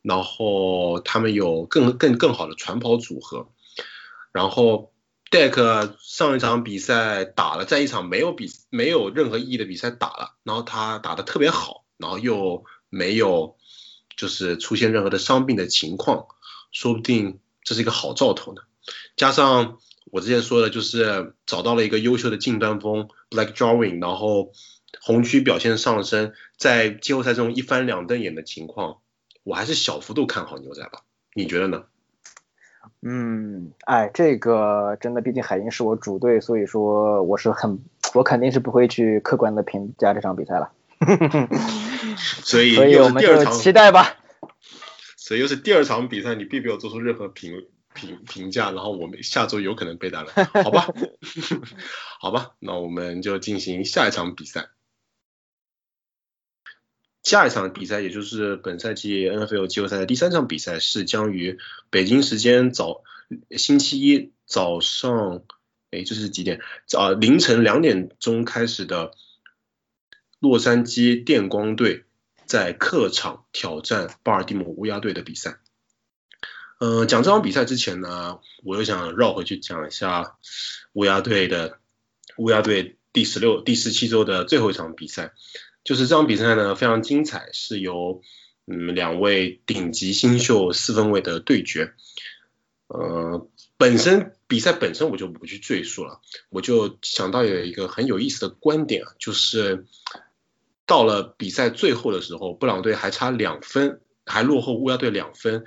[0.00, 3.48] 然后他们有更更更好的传跑组合，
[4.32, 4.90] 然后。
[5.30, 13.56] Deck 上一场比赛打了，在一场没有比没有任何意义的比赛打了，然后他打的特别好，然后又没有
[14.16, 16.26] 就是出现任何的伤病的情况，
[16.72, 18.62] 说不定这是一个好兆头呢。
[19.14, 19.78] 加上
[20.10, 24.52] 我之前说的，就是找到了一个优秀的近端锋 Black Drawing，然后
[25.00, 28.98] 红区表现上升，在季后赛中一翻两瞪眼的情况，
[29.44, 31.02] 我还是小幅度看好牛仔吧。
[31.34, 31.84] 你觉得呢？
[33.02, 37.78] 嗯，哎，这个真的，毕竟海鹰是我主队，所以说我是很，
[38.14, 40.72] 我肯定是不会去客观的评价这场比赛了。
[42.42, 44.16] 所以，所以我们就期待吧。
[45.16, 47.52] 所以又是第二场比赛，你并没有做出任何评
[47.94, 50.32] 评评价，然后我们下周有可能被打了，
[50.64, 50.86] 好吧？
[52.20, 54.70] 好吧，那我们就进行下一场比赛。
[57.22, 61.58] 下一场比赛，也就是本赛季 NFL 季后赛的第三场比赛，是将于
[61.90, 63.02] 北京时间早
[63.50, 65.42] 星期一早上，
[65.90, 66.60] 哎，这是几点？
[66.86, 69.12] 早，凌晨两点钟开始的
[70.38, 72.04] 洛杉矶电光队
[72.46, 75.58] 在客场挑战巴尔的摩乌鸦队的比赛。
[76.80, 80.38] 嗯，讲这场比赛之前呢，我又想绕回去讲一下
[80.94, 81.78] 乌鸦队的
[82.38, 85.34] 乌鸦队第十六、第十七周的最后一场比赛。
[85.84, 88.22] 就是这场比赛呢非常精彩，是由
[88.66, 91.92] 嗯两位顶级新秀四分卫的对决。
[92.86, 99.84] 呃，本身比赛本身我就不去赘述了，我就想到有一个很有意思的观点啊，就是
[100.86, 105.64] 到了比赛最后的时候，布朗队还差两分，还落后乌鸦队两分，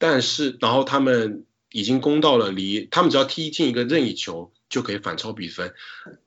[0.00, 4.52] 但是然后他们已经攻到了离他们只要踢进一个任意球。
[4.70, 5.74] 就可以反超比分。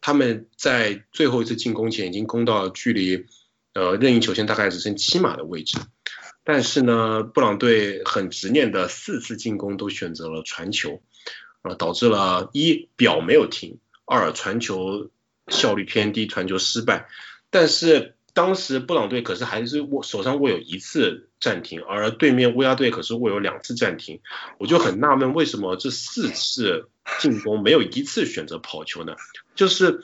[0.02, 3.26] 他们在最后一次进攻前已经攻到距离
[3.74, 5.78] 呃任意球线大概只剩七码的位置，
[6.44, 11.02] 但是呢，布朗队很执念的四次进攻都选择了传球，
[11.62, 15.10] 啊，导致了一表没有停，二传球
[15.48, 17.08] 效率偏低，传球失败。
[17.50, 24.22] 但是当时布朗队可是还是握手上握有一次暂停，而对面乌鸦队可是握有两次暂停，
[24.58, 26.90] 我就很纳闷为什么这四次。
[27.20, 29.18] 进攻没有一次选择跑球呢，
[29.56, 30.00] 就是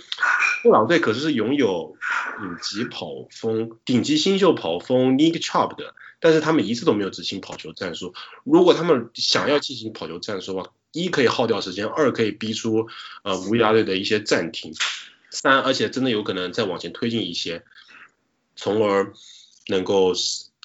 [0.62, 1.96] 布朗队可是拥有
[2.38, 8.14] 顶级跑锋、顶级新秀跑锋 Nick Chubb 的，但是他们一次都没有执行跑球战术。
[8.44, 12.90] 如果他们想要进行跑球战术的话，一可以耗掉时间，二可以逼出
[13.24, 14.74] 呃乌鸦队的一些暂停，
[15.30, 17.64] 三而且真的有可能再往前推进一些，
[18.60, 19.14] 从而
[19.68, 20.14] 能够。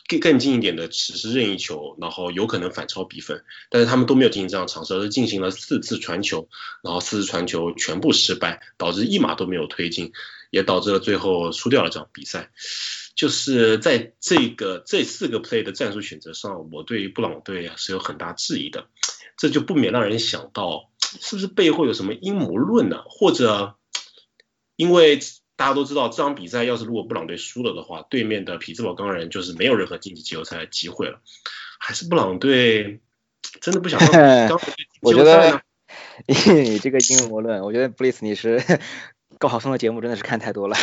[0.07, 6.47] 更更近一点的实施任意球，然后有可能反超比分，但是他们都没有进行这样尝试，而是进行了四次传球，
[6.83, 10.13] 然后四次传球全部失败，导致一码都没有推进，
[10.51, 12.51] 也导致了最后输掉了这场比赛。
[13.17, 18.89] 就是在这个这四个 play 的战术选择上，我对布朗队是有很大质疑的，
[19.39, 23.03] 这就不免让人想到，是不是背后有什么阴谋论呢？
[23.09, 23.77] 或者
[24.77, 25.19] 因为？
[25.57, 31.21] 大家都知道，这场比赛要是如果布朗队输了的话，对面的匹兹堡钢人就是没有任何晋级季后赛的机会了。
[31.79, 33.01] 还是布朗队
[33.61, 34.11] 真的不想让
[34.49, 35.63] 钢人我觉得
[36.27, 38.61] 你这个阴谋论，我觉得布里斯你是
[39.39, 40.77] 高考生的节目真的是看太多了。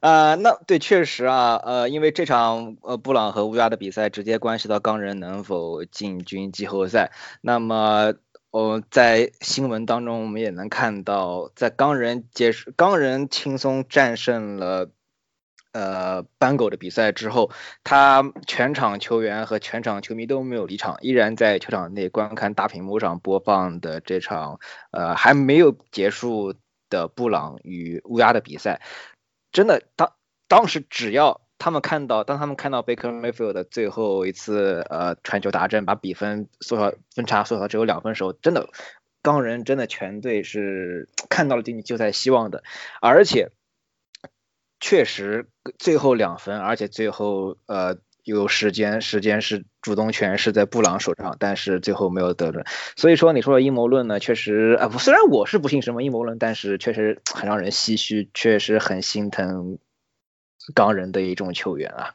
[0.00, 8.14] 啊， 那对，确实啊，呃，因为这场呃布朗和乌鸦的比赛直接关系到钢人能否进军季后赛，那么。
[8.56, 14.90] 哦，在新闻当中，我们也能看到，在钢人结束，钢人轻松战胜了
[15.72, 17.50] 呃班狗的比赛之后，
[17.84, 24.58] 他全场球员和全场球迷都没有离场，依然在球场内观看大屏幕上播放的这场
[24.90, 26.54] 呃还没有结束
[26.88, 28.80] 的布朗与乌鸦的比赛。
[29.52, 30.14] 真的，当
[30.48, 31.45] 当时只要。
[31.58, 38.68] 他们看到，当他们看到 Baker Mayfield 的最后一次呃传球达阵，把比分缩小分差缩小只有两分时候，真的
[39.22, 42.62] 钢人真的全队是看到了进季后赛希望的，
[43.00, 43.50] 而且
[44.78, 52.64] 确实最后两分，而且最后呃有时间时间是主动权是在布朗手上，但是最后没有得分，
[52.96, 59.78] 所以说你说的阴谋论呢，确实啊，虽然我是不信什么阴谋论，但是确实很让人唏嘘，确实很心疼。
[60.74, 62.14] 钢人的一种球员啊，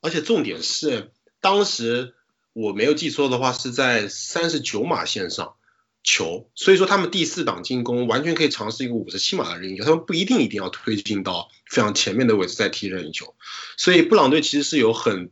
[0.00, 2.14] 而且重点是，当时
[2.52, 5.54] 我没有记错的话，是在三十九码线上
[6.02, 13.34] 球，所以说他们第四档进攻完全可以尝试一个五十七码的任意球，他们不一定一定要推进到非常前面的位置再踢任意球，
[13.76, 15.30] 所以布朗队其实是有很，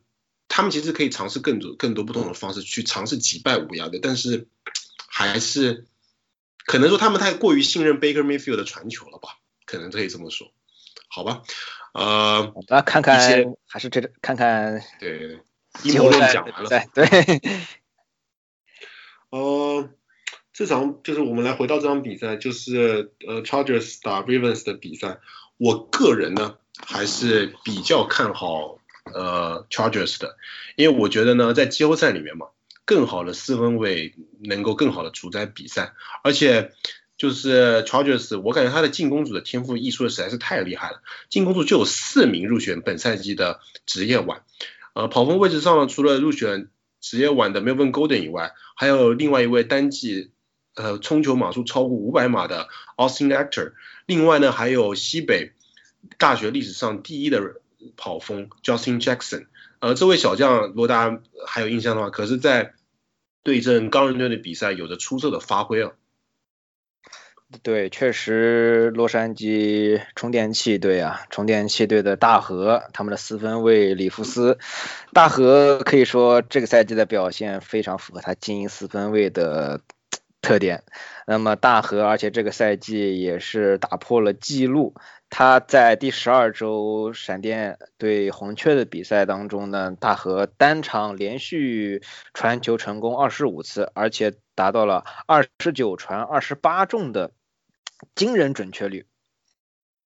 [0.49, 4.49] 他们其实可以尝试更多更多不同的方式去尝试击败乌鸦的，但是
[5.07, 5.87] 还是
[6.67, 10.53] 可能说他们太过于信任 Baker Mayfield 的传球了吧，可能可以这么说，
[11.09, 11.43] 好吧。
[11.95, 15.39] 呃，大家看看，还是这看看，对，
[15.85, 17.41] 阴谋论讲完了，对，
[19.31, 19.89] 呃，
[20.53, 25.19] 这场就是我们来回到这场比赛，就是呃，Chargers 打 Ravens 的比赛，
[25.57, 28.79] 我个人呢还是比较看好
[29.13, 30.37] 呃 Chargers 的，
[30.75, 32.49] 因为我觉得呢，在季后赛里面嘛，
[32.85, 35.93] 更好的四分卫能够更好的主宰比赛，
[36.25, 36.73] 而且。
[37.17, 41.01] 就是 Chargers，我感觉他的进攻组的天赋溢出的实在是太厉害了。
[41.29, 44.43] 进攻组就有四名入选本赛季的职业碗，
[44.95, 46.69] 呃，跑锋位置上除了入选
[47.01, 50.33] 职业碗的 Melvin Golden 以外，还有另外一位单季
[50.75, 53.75] 呃冲球码数超过五百码的 Austin Actor。
[54.07, 55.53] 另外呢，还有西北
[56.19, 57.61] 大学历史上第一的
[57.97, 59.47] 跑锋 Justin Jackson。
[59.79, 62.75] 呃，这位小将如果大家还有印象的话，可是在
[63.43, 65.93] 对阵钢人队的比赛有着出色的发挥啊。
[67.63, 74.59] 对，确实，洛杉矶充电器队啊，充电器队的大河，他们的四分卫里弗斯，
[75.15, 79.81] 大河可以说这个赛季的表现非常符合他经营四分卫的
[80.43, 80.83] 特点。
[81.27, 84.95] 那么大河，而且这个赛季也是打破了记录，
[85.31, 92.03] 他在第十二周闪电对红雀的比赛当中呢，大河单场连续
[92.35, 97.31] 传球成功二十五次，而且达到了二十九传二十八中的。
[98.15, 99.07] 惊人准确率。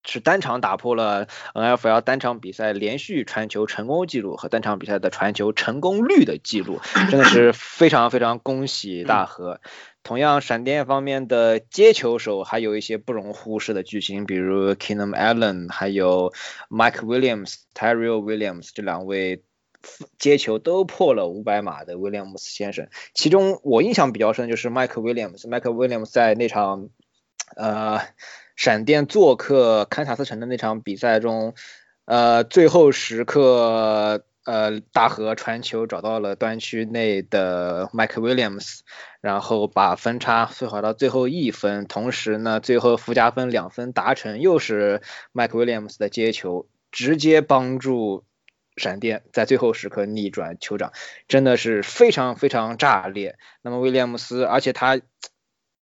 [0.04, 6.80] 是单场打破了 NFL 单场比赛连续传球成功记录和单场比赛的传球成功率的记录，
[7.10, 9.60] 真的是非常非常恭喜大河。
[10.02, 16.32] 同样，闪电方面的接球手还有一些不容忽视的巨星，比如 Keenan Allen，还有
[16.70, 19.42] Mike Williams、Tyrell Williams 这两位
[20.18, 22.88] 接球都破了五百码的 Williams 先生。
[23.12, 26.88] 其中我印象比较深就是 Mike Williams，Mike Williams 在那场
[27.56, 28.00] 呃。
[28.58, 31.54] 闪电做客堪萨斯城的那场比赛中，
[32.06, 38.80] 呃，最后时刻，呃，大河传球找到了端区内的 Mike Williams，
[39.20, 48.24] 然后把分差缩小到最后一分，同时呢，最后附加分两分达成，又是 Mike Williams 的接球，直接帮助
[48.76, 50.92] 闪电在最后时刻逆转酋长，
[51.28, 53.38] 真的是非常非常炸裂。
[53.62, 55.00] 那么威廉姆斯，而且他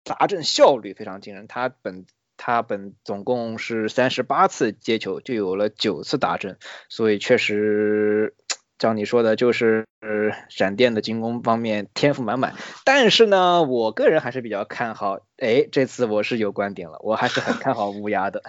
[0.06, 2.06] 砸阵效率非常惊人，他本。
[2.38, 6.58] 他本总共是三十八次接球，就有了九次打阵，
[6.90, 8.34] 所以确实
[8.78, 9.86] 像你说的，就是
[10.50, 12.54] 闪电的进攻方面天赋满满。
[12.84, 18.42] 但是呢，我个人还是比较看好，哎，这次我是有观点了，我还是很看好乌鸦的。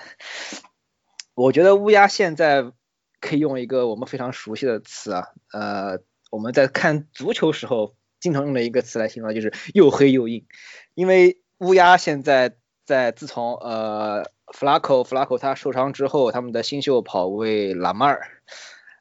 [1.34, 2.74] 我觉得乌鸦现在
[3.22, 6.00] 可以用一个我们非常熟悉的词啊，呃，
[6.30, 10.46] 我们在看足球时候经常用的一个词来形容，就是又黑又硬。
[10.94, 12.56] 因为乌鸦现在。
[12.88, 18.22] 在自从呃弗拉科弗拉科他受伤之后，他们的新秀跑位喇嘛尔，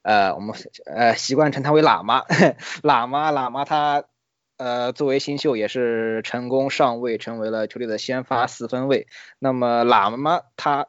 [0.03, 2.25] 呃我们呃习惯称他为 喇嘛，
[2.83, 4.07] 喇嘛喇嘛他
[4.57, 9.07] 呃作为新秀也是成功上位，成为了球队的先发四分卫。
[9.39, 10.89] 那么喇嘛他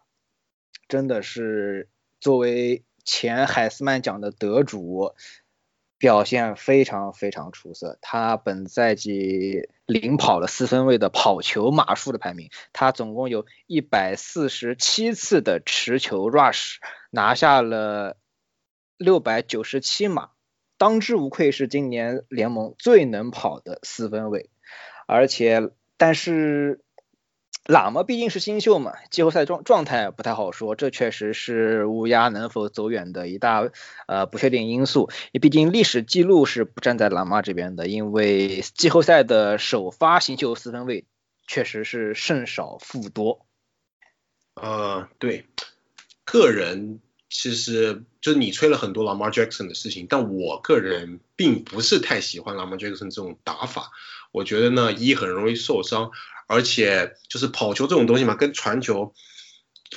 [0.87, 1.87] 真的是
[2.19, 5.13] 作为前海斯曼奖的得主。
[5.97, 16.75] 表现非常非常出色，他本赛季领跑了四分卫的跑球码数的排名，他总共有一百四十七次的持球 rush，
[17.09, 18.17] 拿下了
[18.97, 20.29] 六百九十七码，
[20.77, 24.49] 当之无愧是今年联盟最能跑的四分卫，
[25.07, 26.81] 而且但是。
[27.67, 33.69] 喇嘛毕竟是新秀嘛，季后赛状状态不太好说，这确实是乌鸦能否走远的一大
[34.07, 35.09] 呃不确定因素。
[35.33, 41.05] 也毕竟历史记录是不站在喇嘛这边的，因为季后赛的首发新秀四分卫
[41.45, 43.45] 确实是胜少负多。
[44.53, 45.45] 呃，对，
[46.23, 53.91] 个人其实就是你吹了很多 Lamar Jackson 的事情，但我个人并不是太喜欢 Lamar Jackson 这种打法，
[54.31, 56.11] 我觉得呢一很容易受伤。
[56.47, 59.13] 而且就是跑球这种东西嘛，跟传球，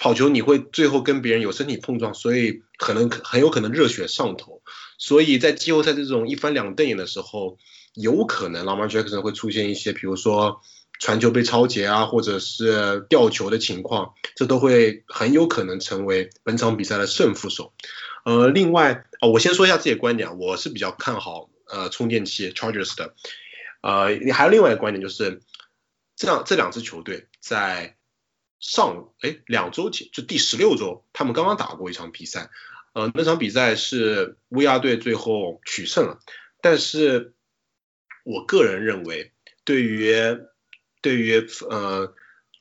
[0.00, 4.60] 跑球你会最后跟别人有身体碰撞，所以可能很有可能热血上头。
[4.98, 7.56] 所以在季后赛这种一翻两瞪眼的时候，
[7.94, 10.60] 有可能 Lamar Jackson 会出现一些，比如说
[10.98, 17.72] 传球被超截啊，或者是掉球的情况，这都会很有可能成为本场比赛的胜负手。
[18.24, 23.14] 呃，另外啊，我先说一下自己的观点，我是比较看好呃充电器 Chargers 的。
[23.82, 25.40] 呃，还有另外一个观点就是。
[26.20, 27.96] 这样这两支球队在
[28.58, 32.50] 上哎两周前就第十六周，他们刚刚打过一场比赛，
[32.92, 36.20] 呃那场比赛是乌鸦队最后取胜了，
[36.60, 37.32] 但是
[38.22, 39.32] 我个人认为，
[39.64, 40.14] 对于
[41.00, 42.12] 对于呃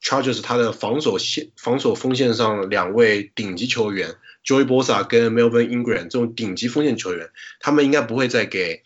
[0.01, 7.29] Chargers 他的防守线防守锋线上两位顶级球员 Joey Bosa 跟 Melvin Ingram 这种顶级锋线球员，
[7.59, 8.83] 他们应该不会再给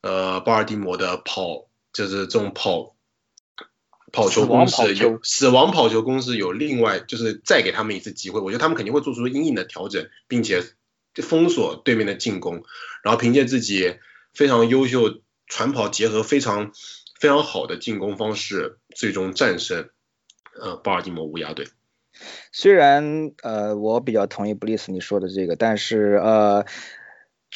[0.00, 2.95] 呃巴尔的摩的跑就是这种跑。
[4.12, 10.62] 跑球公司有死亡跑球公司有另外就是再给他们一次机会，我觉得他们肯定会做出阴影的调整，并且
[11.14, 12.62] 封锁对面的进攻，
[13.02, 13.96] 然后凭借自己
[14.32, 16.72] 非常优秀传跑结合非常
[17.18, 19.88] 非常好的进攻方式，最终战胜
[20.60, 21.68] 呃巴尔的摩乌鸦队。
[22.52, 26.64] 虽然呃我比较同意布里斯你说的这个，但是呃。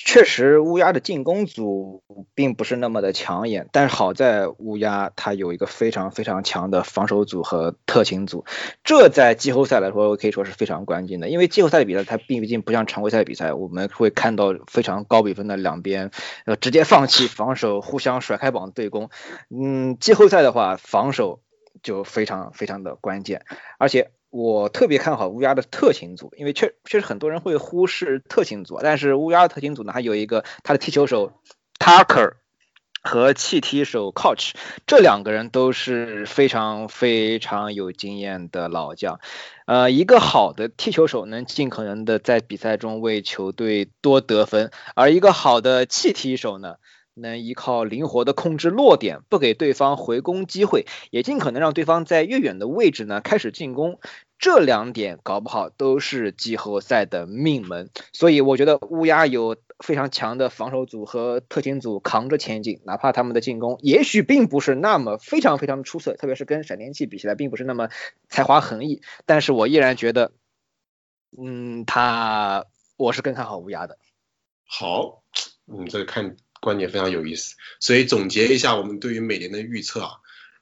[0.02, 2.02] 确实，乌鸦的进攻组
[2.34, 8.44] 并不是那么的抢眼，但是好在乌鸦它有一个非常非常强的防守组和特勤组，
[8.82, 11.28] 这在季后赛来说可以说是非常关键的。
[11.28, 16.10] 因为季后赛的比赛它毕竟不像常规赛比赛，我们会看到非常高比分的两边
[16.46, 19.10] 呃直接放弃防守，互相甩开膀对攻。
[19.50, 21.42] 嗯，季后赛的话，防守
[21.82, 23.44] 就非常非常的关键，
[23.78, 24.10] 而且。
[24.30, 31.32] 我特别看好乌鸦的特勤组，因为确确实很多人会忽视特勤组，但是乌鸦的特勤组呢，还有一个他的踢球手
[31.78, 32.34] Tucker
[33.02, 34.52] 和气踢手 Coach，
[34.86, 39.18] 这两个人都是非常非常有经验的老将。
[39.66, 46.76] 呃，一个好的踢球手能尽可能的在比赛中为球队多得分，而一个好的气踢手呢，
[47.20, 54.00] 能依靠灵活的控制落点，不给对方回攻机会，也尽可能让对方在越远的位置呢开始进攻。
[54.38, 57.90] 这两点搞不好都是季后赛的命门。
[58.14, 67.90] 所以我觉得乌鸦有非常强的防守组和特勤组扛着前进，哪怕他们的进攻也许并不是那么非常非常的出色，特别是跟闪电器比起来，并不是那么
[68.28, 69.02] 才华横溢。
[69.26, 70.32] 但是我依然觉得，
[71.38, 72.64] 嗯，他
[72.96, 73.98] 我是更看好乌鸦的。
[74.64, 75.22] 好，
[75.66, 77.56] 我们再看观点非常有意思。
[77.80, 80.10] 所以总结一下，我们对于美联的预测啊，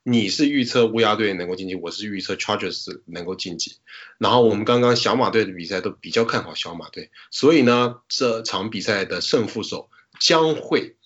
[0.02, 3.76] 你是预测乌鸦队能够晋级，我是预测 Chargers 能够晋级。
[4.18, 9.90] 然后我们刚刚小马队的比赛都比较看好小马队，所以呢，这场比赛的胜负手
[10.20, 10.96] 将会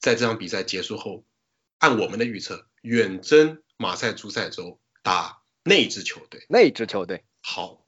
[0.00, 1.24] 在这场比赛结束后，
[1.78, 6.44] 按我们的预测远征马赛诸塞州打那支球队。
[6.48, 7.80] 那支球队好。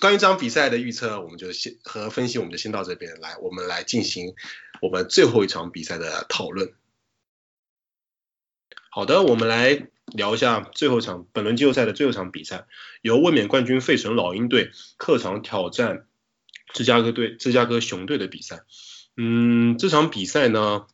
[0.00, 3.36] 关于这场比赛的预测，我们就先和分析，我们就先到这边来。
[3.38, 4.34] 我们来进行
[4.80, 6.72] 我们最后一场比赛的讨论。
[8.90, 12.66] 好的，我们来聊一下最后一场本轮季后赛的最后一场比赛，
[13.02, 16.06] 由卫冕冠军费城老鹰队客场挑战
[16.72, 18.64] 芝加哥队芝加哥熊队的比赛。
[19.16, 20.86] 嗯，这场比赛呢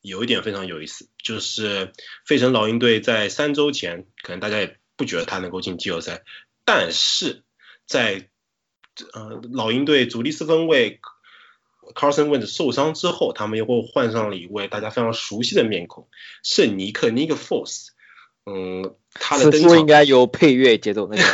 [0.00, 1.92] 有一点非常有意思，就是
[2.24, 6.22] 费城老鹰队在三周前可能大家也不觉得他能够进季后赛，
[6.64, 7.42] 但是。
[7.84, 8.30] 在
[9.12, 11.00] 呃老鹰队主力四分卫
[11.94, 16.08] Carson Wentz 受伤之后，他们又会换上了一位大家非常熟悉的面孔
[16.42, 17.88] 圣尼克 Nick Foles。
[18.44, 21.26] 嗯，他的登场应该有配乐节奏那种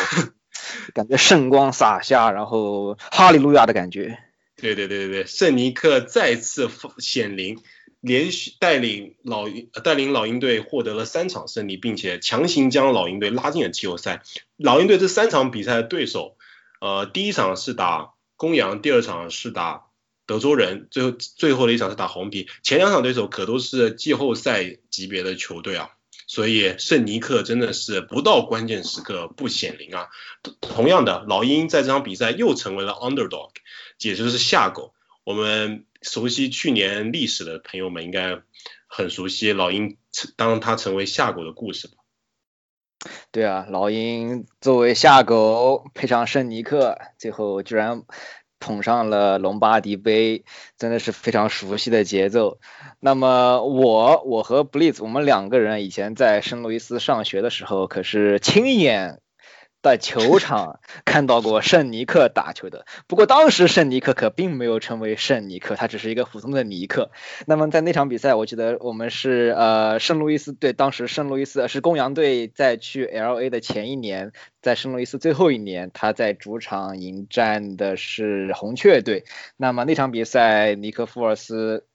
[0.93, 4.19] 感觉，圣光洒下，然后哈利路亚的感觉。
[4.57, 7.63] 对对对对对，圣尼克再次显灵，
[8.01, 14.23] 连续带领老鹰带领老鹰队获得了三场胜利，并且强行将老鹰队拉进了季后赛。
[14.57, 16.37] 老鹰队这三场比赛的对手。
[16.81, 19.87] 呃，第一场是打公羊，第二场是打
[20.29, 22.49] 德州人，最后最后的一场是打红皮。
[22.63, 25.91] 前两场对手可都是季后赛级别的球队啊，
[26.27, 30.09] 所以圣尼克真的是不到关键时刻不显灵啊。
[30.61, 33.51] 同样的，老鹰在这场比赛又成为了 underdog，
[34.01, 34.93] 也就是下狗。
[35.25, 38.43] 我们熟悉去年历史的朋友们应该
[38.87, 39.97] 很熟悉老鹰
[40.37, 41.95] 当他成为下狗的故事吧。
[43.31, 48.03] 对啊，老鹰作为下狗配上圣尼克，最后居然
[48.61, 50.45] 捧上了隆巴迪杯，
[50.77, 52.59] 真的是非常熟悉的节奏。
[53.01, 59.21] 那么我我和 Blitz 我们两个人以前在圣路易斯上学的时候，可是亲眼。
[59.83, 67.11] 在球 场看到过圣尼克打球的，不过当时圣尼克可并没有成为圣尼克，他只是一个普通的尼克。
[67.47, 79.25] 那么在那场比赛，我记得我们是呃圣路易斯队，当时圣路易斯是公羊队在去 L A 的前一年，在圣路易斯最后一年，他在主场迎战的是红雀队。
[79.57, 81.87] 那么那场比赛，尼克福尔斯。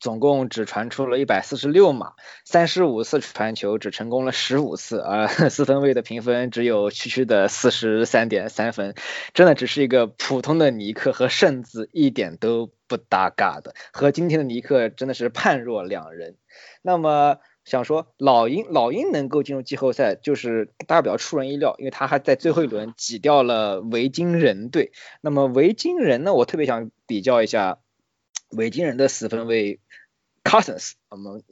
[0.00, 2.12] 总共只传出了一百四十六码，
[2.44, 8.94] 三十五次传球只成功了十五次，而 四分卫的评分只有区区的四十三点三分，
[9.32, 16.36] 真的只是一个普通的尼克和圣子一点都不搭嘎的，和今天的尼克真的是判若两人。
[16.82, 24.92] 那么想说老鹰老鹰能够进入季后赛，就是大家比较出人意料，因为他还在最后一轮挤掉了维京人队。
[25.22, 27.78] 那么维京人呢，我特别想比较一下。
[28.56, 29.80] 维京人的四分卫
[30.44, 31.42] Cousins，我们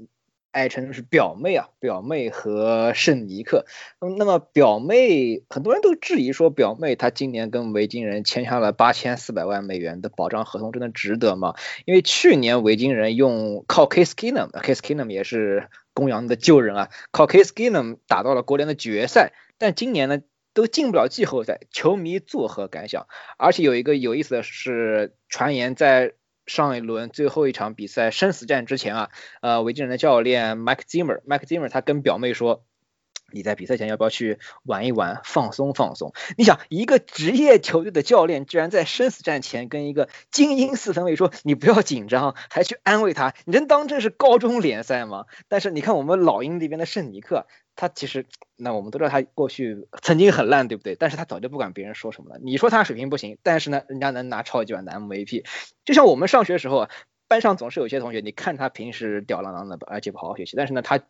[0.51, 3.65] 爱称是表妹啊，表妹和圣尼克。
[4.01, 11.55] 那么表妹很多人都质疑说，表妹她今年跟维京人签下了八千四百万美元的保障合同，真的值得吗？
[11.87, 20.21] 因为去年维京人用靠 Case Keenum，Case Keenum 也是公羊的旧人啊，靠 Case Keenum 打到了国联的决赛，但今年呢
[20.53, 23.07] 都进不了季后赛，球迷作何感想？
[23.39, 26.13] 而且有一个有意思的是，传言在。
[26.47, 32.65] 上一轮最后一场比赛生死战之前啊，呃，维京人的教练 Mike Zimmer，Mike Zimmer 他跟表妹说，
[33.33, 36.13] 你在比赛前要不要去玩一玩，放松放松？
[36.37, 45.27] 你想，一个职业球队的教练居然在生死战前跟一个精英四分卫说，你不要紧张，还去安慰他，你能当这是高中联赛吗？
[45.49, 47.47] 但是你看我们老鹰这边的圣尼克。
[47.75, 50.95] 他其实，那我们都知道他过去曾经很烂，对不对？
[50.95, 52.39] 但是他早就不管别人说什么了。
[52.43, 55.45] 你说他水平不行，但是呢，人家能拿超级碗的 MVP。
[55.85, 56.91] 就像我们上学时候啊，
[57.29, 61.01] 班上总是有些同学，你看他平时吊郎当的，而且不好好学习，但是呢，他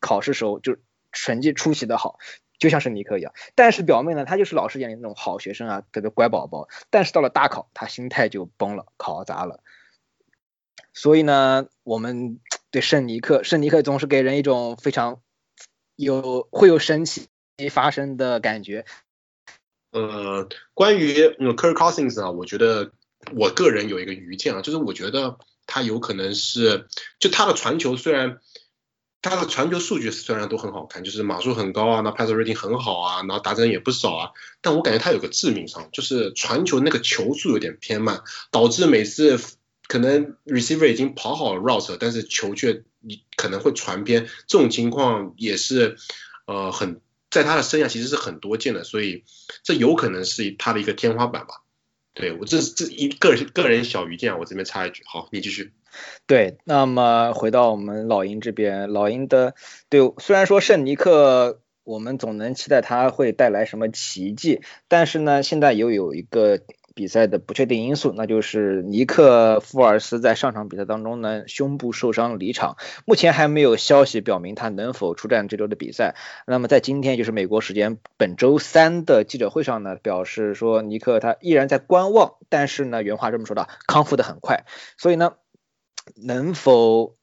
[0.00, 0.76] 考试时候就
[1.12, 2.18] 成绩出奇的好，
[2.58, 3.32] 就像是尼克一样。
[3.56, 6.68] 但是表妹呢，她就是老师眼里那种好学生啊，特别乖宝宝。
[6.90, 9.60] 但是到了大考，他心态就崩了，考砸了。
[10.92, 12.38] 所以呢，我们
[12.70, 15.20] 对圣尼克，圣尼克总是给人一种非常。
[15.96, 17.28] 有会有神奇
[17.70, 18.84] 发生的感觉。
[19.92, 22.92] 呃，关于 Kirk Cousins 啊，我觉得
[23.36, 26.88] 我个人有一个愚见啊，就是我觉得他有可能是
[27.20, 28.40] 就他的传球虽然
[29.22, 34.30] 他的传球数据虽然都很好看，就是码数很高啊，那 pass rating 很好啊，然后达成也不少啊，
[34.60, 39.38] 但我感觉他有个致命伤，就是传球那个球速有点偏慢，导致每次
[39.86, 45.96] 可能 receiver 已经跑好了 route，但是球却你可能会传偏，这种情况也是
[46.46, 49.24] 呃很在他的生涯其实是很多见的，所以
[49.62, 51.62] 这有可能是他的一个天花板吧。
[52.14, 55.72] 对我这这一个人个人小愚见，我这边插一句，好，你继续。
[56.26, 59.54] 对，那么回到我们老鹰这边，老鹰的
[59.90, 66.60] 对，虽然说圣尼克，我们总能期待他会带来什么奇迹，但是呢，现在又有一个。
[66.94, 76.14] 比赛的不确定因素，那就是尼克·富尔斯在上场比赛当中呢，胸部受伤离场，目前还没有消息表明他能否出战这周的比赛。
[76.46, 84.64] 那么在今天，就是美国时间本周三的记者会上呢，表示说尼克他依然在观望，但是呢，原话这么说的，康复的很快，
[84.96, 85.34] 所以呢，
[86.14, 87.16] 能否？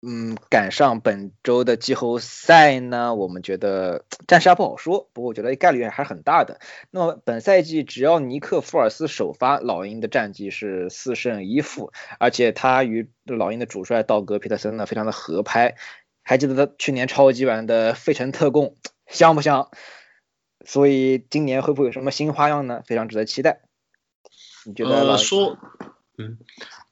[0.00, 5.10] 嗯，赶上本周的季后赛呢，我们觉得暂时还不好说。
[5.12, 6.60] 不过我觉得概率还是很大的。
[6.92, 15.74] 那么本赛季只要尼克·福尔斯首发，老鹰的战绩是四胜一负，而且他与老鹰的主帅道格·皮特森呢非常的合拍。
[16.22, 18.76] 还记得他去年超级碗的费城特供
[19.08, 19.68] 香不香？
[20.64, 22.82] 所以今年会不会有什么新花样呢？
[22.86, 23.62] 非常值得期待。
[24.64, 24.90] 你觉得？
[24.90, 25.58] 呃，说，
[26.18, 26.38] 嗯，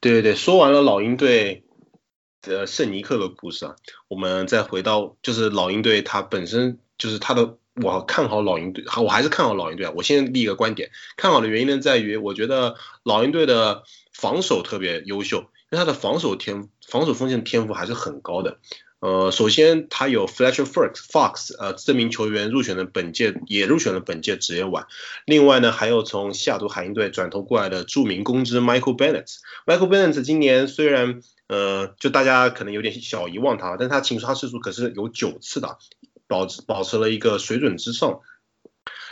[0.00, 1.62] 对对对，说完了老鹰队。
[2.46, 3.76] 呃，圣尼克的故事啊，
[4.08, 9.92] 我们再回到就是老鹰队，他本身就是他的，我看好老鹰队，我还是看好老鹰队啊。
[9.96, 13.82] 我先立一个观点，看好的原因呢，在于我觉得老鹰队的
[14.12, 15.38] 防守特别优秀，
[15.70, 18.58] 因为他的防守天防守锋线天赋还是很高的。
[18.98, 24.86] 呃，首先他有 Fletcher Fox，呃，这名球员入选了本届，也入选了本届职业碗。
[25.26, 29.36] 另外呢，还有从西雅图海鹰队转投过来的著名公知 Michael Bennett。
[29.66, 35.76] Michael Bennett 今年虽然呃，就大家可能有点小遗忘他，但他擒杀次数可是有九次的，
[36.26, 38.20] 保持保持了一个水准之上。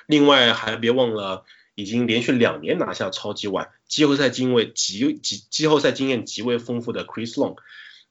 [0.07, 7.57] 另外还别忘了，已经连续两年拿下超级碗，季后赛经验极极季后赛经验极为丰富的 Chris Long。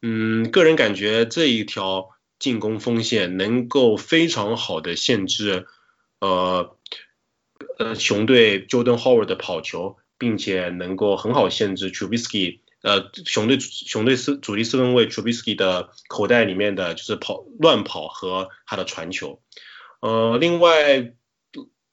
[0.06, 5.66] 嗯，个人感觉这一条进攻锋线能够非常好的限制
[6.20, 6.76] 呃
[7.80, 12.60] 呃熊队 Jordan Howard 的跑球，并且能够很好限制 Trubisky。
[12.82, 19.42] 呃，熊队熊队四主力四分卫 Trubisky 的口袋里面的就是跑乱跑和他的传球。
[20.02, 21.14] 呃，另外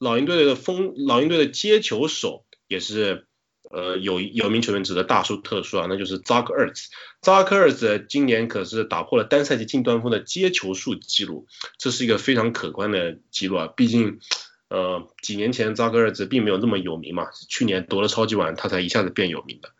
[0.00, 3.28] 老鹰队的锋老鹰队的接球手也是
[3.70, 6.88] 呃有有名球员值得大书特书啊，那就是 Zach Ertz。
[7.22, 11.46] Zach Ertz 今年可是打破了单赛季近端锋的接球数记录，
[11.78, 13.66] 这是一个非常可观的记录啊。
[13.68, 14.20] 毕竟
[14.68, 19.70] 呃几年前 Zach Ertz 并没有那么有名嘛，去年夺了超级碗，他才一下子变有名的。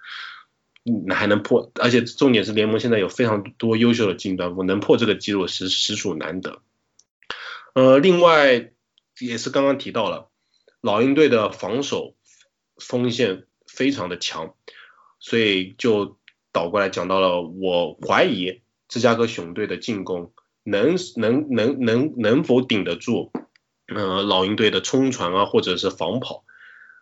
[1.06, 6.62] 那还能破，而且重点是联盟现在有非常多优秀的近端锋，能破这个记录实实属难得。
[7.74, 8.70] 呃，另外
[9.18, 10.30] 也是刚刚提到了，
[10.80, 12.16] 老鹰队的防守
[12.78, 14.54] 锋线非常的强，
[15.18, 16.18] 所以就
[16.52, 20.32] 倒过来讲到了，我怀疑芝加哥熊队的进攻
[20.64, 23.30] 能能能能能否顶得住，
[23.86, 26.44] 呃，老鹰队的冲传啊，或者是防跑，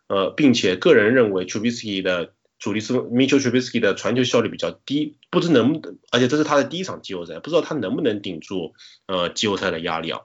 [0.07, 2.35] 呃，并且个人认为 Trubisky 的。
[2.61, 8.75] 主力是 Mitchell Trubisky 的传球效率比较低，不知能，而且这是他的第一场季后赛，不知道他能不能顶住
[9.07, 10.23] 呃季后赛的压力啊？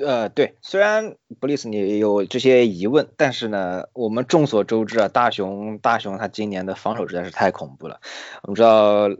[0.00, 8.00] 呃，对，虽然布里斯你有这些疑问，但是呢，我们众所周知啊，大熊大熊他今年的防守实在是太恐怖了。
[8.42, 8.70] 我们知道，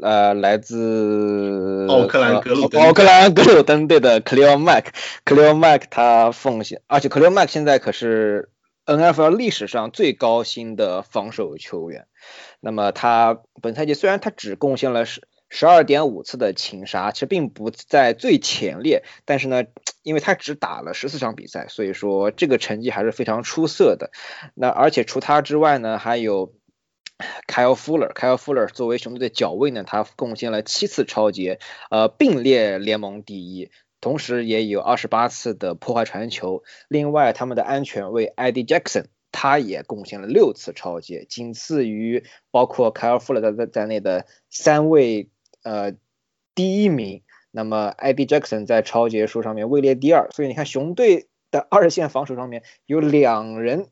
[0.00, 8.48] 呃，来自奥克兰格鲁奥克兰格鲁登队的 Cleo Mack，Cleo Mack 他奉献，而且 Cleo Mack 现在可是。
[8.84, 12.08] NFL 历史上最高薪的防守球员，
[12.58, 15.22] 那么他本赛季虽然他只贡献了十
[15.54, 19.64] 十二点五次的擒杀，其实并不在最前列，但是呢，
[20.02, 24.10] 因为他只打了十四场比赛，所以说这个成绩还是非常出色的。
[24.54, 26.54] 那而且除他之外呢，还有
[27.46, 33.70] Kyle Fuller，Kyle Fuller 作为熊队的脚位呢，他贡献了七次超节，呃，并列联盟第一。
[34.00, 45.28] 同时也有二十八次的破坏传球，另外他们的安全卫 Eddie Jackson 他也贡献了六次超节，仅次于包括凯尔弗勒在在内的三位
[45.62, 45.94] 呃
[46.54, 47.22] 第一名。
[47.54, 53.88] 那么 Eddie Jackson 在超节数上面位列第二，所以你看熊队的二线防守上面有两人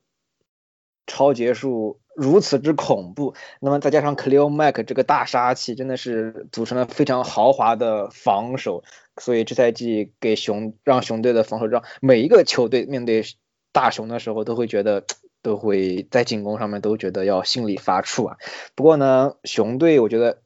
[1.06, 8.82] 超节数如此之恐怖，那么再加上 Cleo Mack 这个大杀器，真的是组成了非常豪华的防守。
[9.20, 13.24] 所以这赛季给熊让熊队的防守让每一个球队面对
[13.72, 15.04] 大熊的时候都会觉得
[15.42, 18.38] 都会在进攻上面都觉得要心里发怵啊。
[18.74, 20.40] 不过呢，熊队我觉得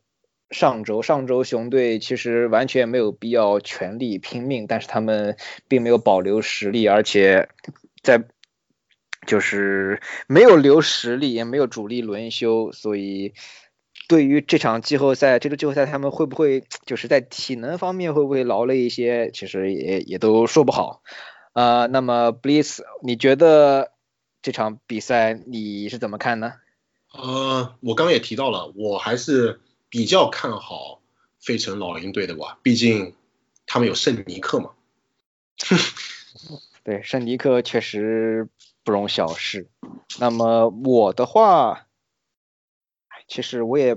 [0.55, 5.37] 上周上周熊队其实完全没有必要全力拼命，但是他们
[5.69, 7.51] 并没有保留实力，而且
[8.03, 8.25] 在
[9.27, 13.35] 就是没有留实力，也没有主力轮休，所以。
[14.07, 19.31] 对于这场季后赛，这个季后赛他们会不会就是在体能方面会不会劳累一些？
[19.31, 21.01] 其实也也都说不好。
[21.55, 23.93] 啊，那么 Bliss，你觉得
[24.43, 26.53] 这场比赛你是怎么看呢？
[27.15, 29.63] 呃，我刚刚也提到了，我还是
[29.95, 31.01] 比较看好
[31.39, 33.15] 费城老鹰队的吧，毕竟
[33.65, 34.73] 他们有圣尼克嘛。
[36.83, 38.49] 对，圣尼克确实
[38.83, 39.71] 不容小视。
[40.19, 41.87] 那么我的话。
[43.27, 43.97] 其实我也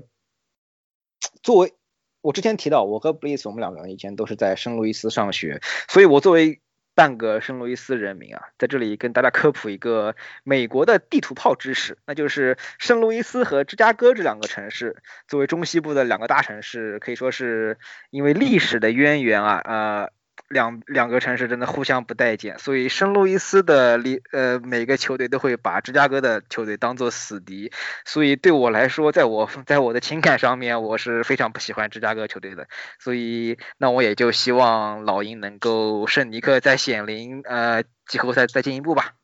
[1.43, 1.73] 作为
[2.21, 6.61] 我之前提到，我和布里斯我们两个人以前都是在圣路易斯上学，所以我作为
[6.97, 14.95] 半个圣路易斯人民啊，在这里跟大家科普一个美国的地图炮知识，那就是圣路易斯和芝加哥这两个城市
[15.27, 17.77] 作为中西部的两个大城市，可以说是
[18.09, 20.16] 因为历史的渊源啊，呃。
[20.49, 27.71] 两两个城市真的互相不待见，所以圣路易斯的里呃每个球队都会把芝加哥的球队当做死敌，
[28.05, 32.67] 所以对我来说，在我在我的情感上面，我是非常不喜欢芝加哥球队的，
[32.99, 39.15] 所以那我也就希望老鹰能够圣尼克再显灵，呃季后赛再进一步吧。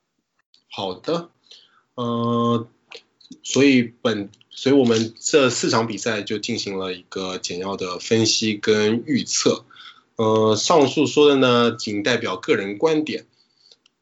[0.70, 1.30] 好的，
[1.96, 2.68] 呃，
[3.44, 9.64] 所以本所以我们这四场比赛就进行了一个简要的分析跟预测。
[10.16, 13.26] 呃，上述说的呢，仅代表个人观点。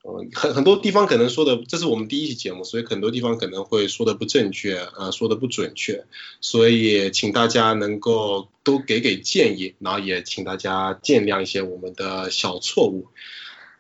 [0.03, 6.05] 呃，很很多地方可能说的，这是我们第一期节目，所以很多地方可能会说的不正确，呃，说的不准确，
[6.39, 13.09] 所以请大家能够都给给建议，然后也请大家见谅一些我们的小错误。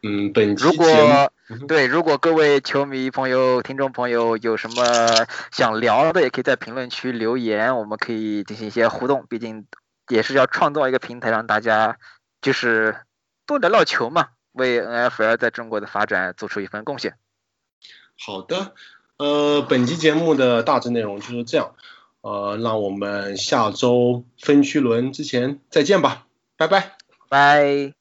[0.03, 4.85] 嗯，本期节目对，如果各位球迷朋友、听众朋友有什么
[5.51, 9.65] 想聊的，也可以在评论区留言，我们可以进行一些互动，毕竟
[10.07, 11.97] 也是要创造一个平台让大家。
[12.41, 13.01] 就是
[13.45, 17.15] 多聊聊球嘛，为 NFL 在中国的发展做出一份贡献。
[18.23, 18.73] 好的，
[19.17, 21.75] 呃，本期节目的大致内容就是这样，
[22.21, 26.27] 呃，让我们下周分区轮之前再见吧，
[26.57, 26.97] 拜拜，
[27.29, 28.00] 拜。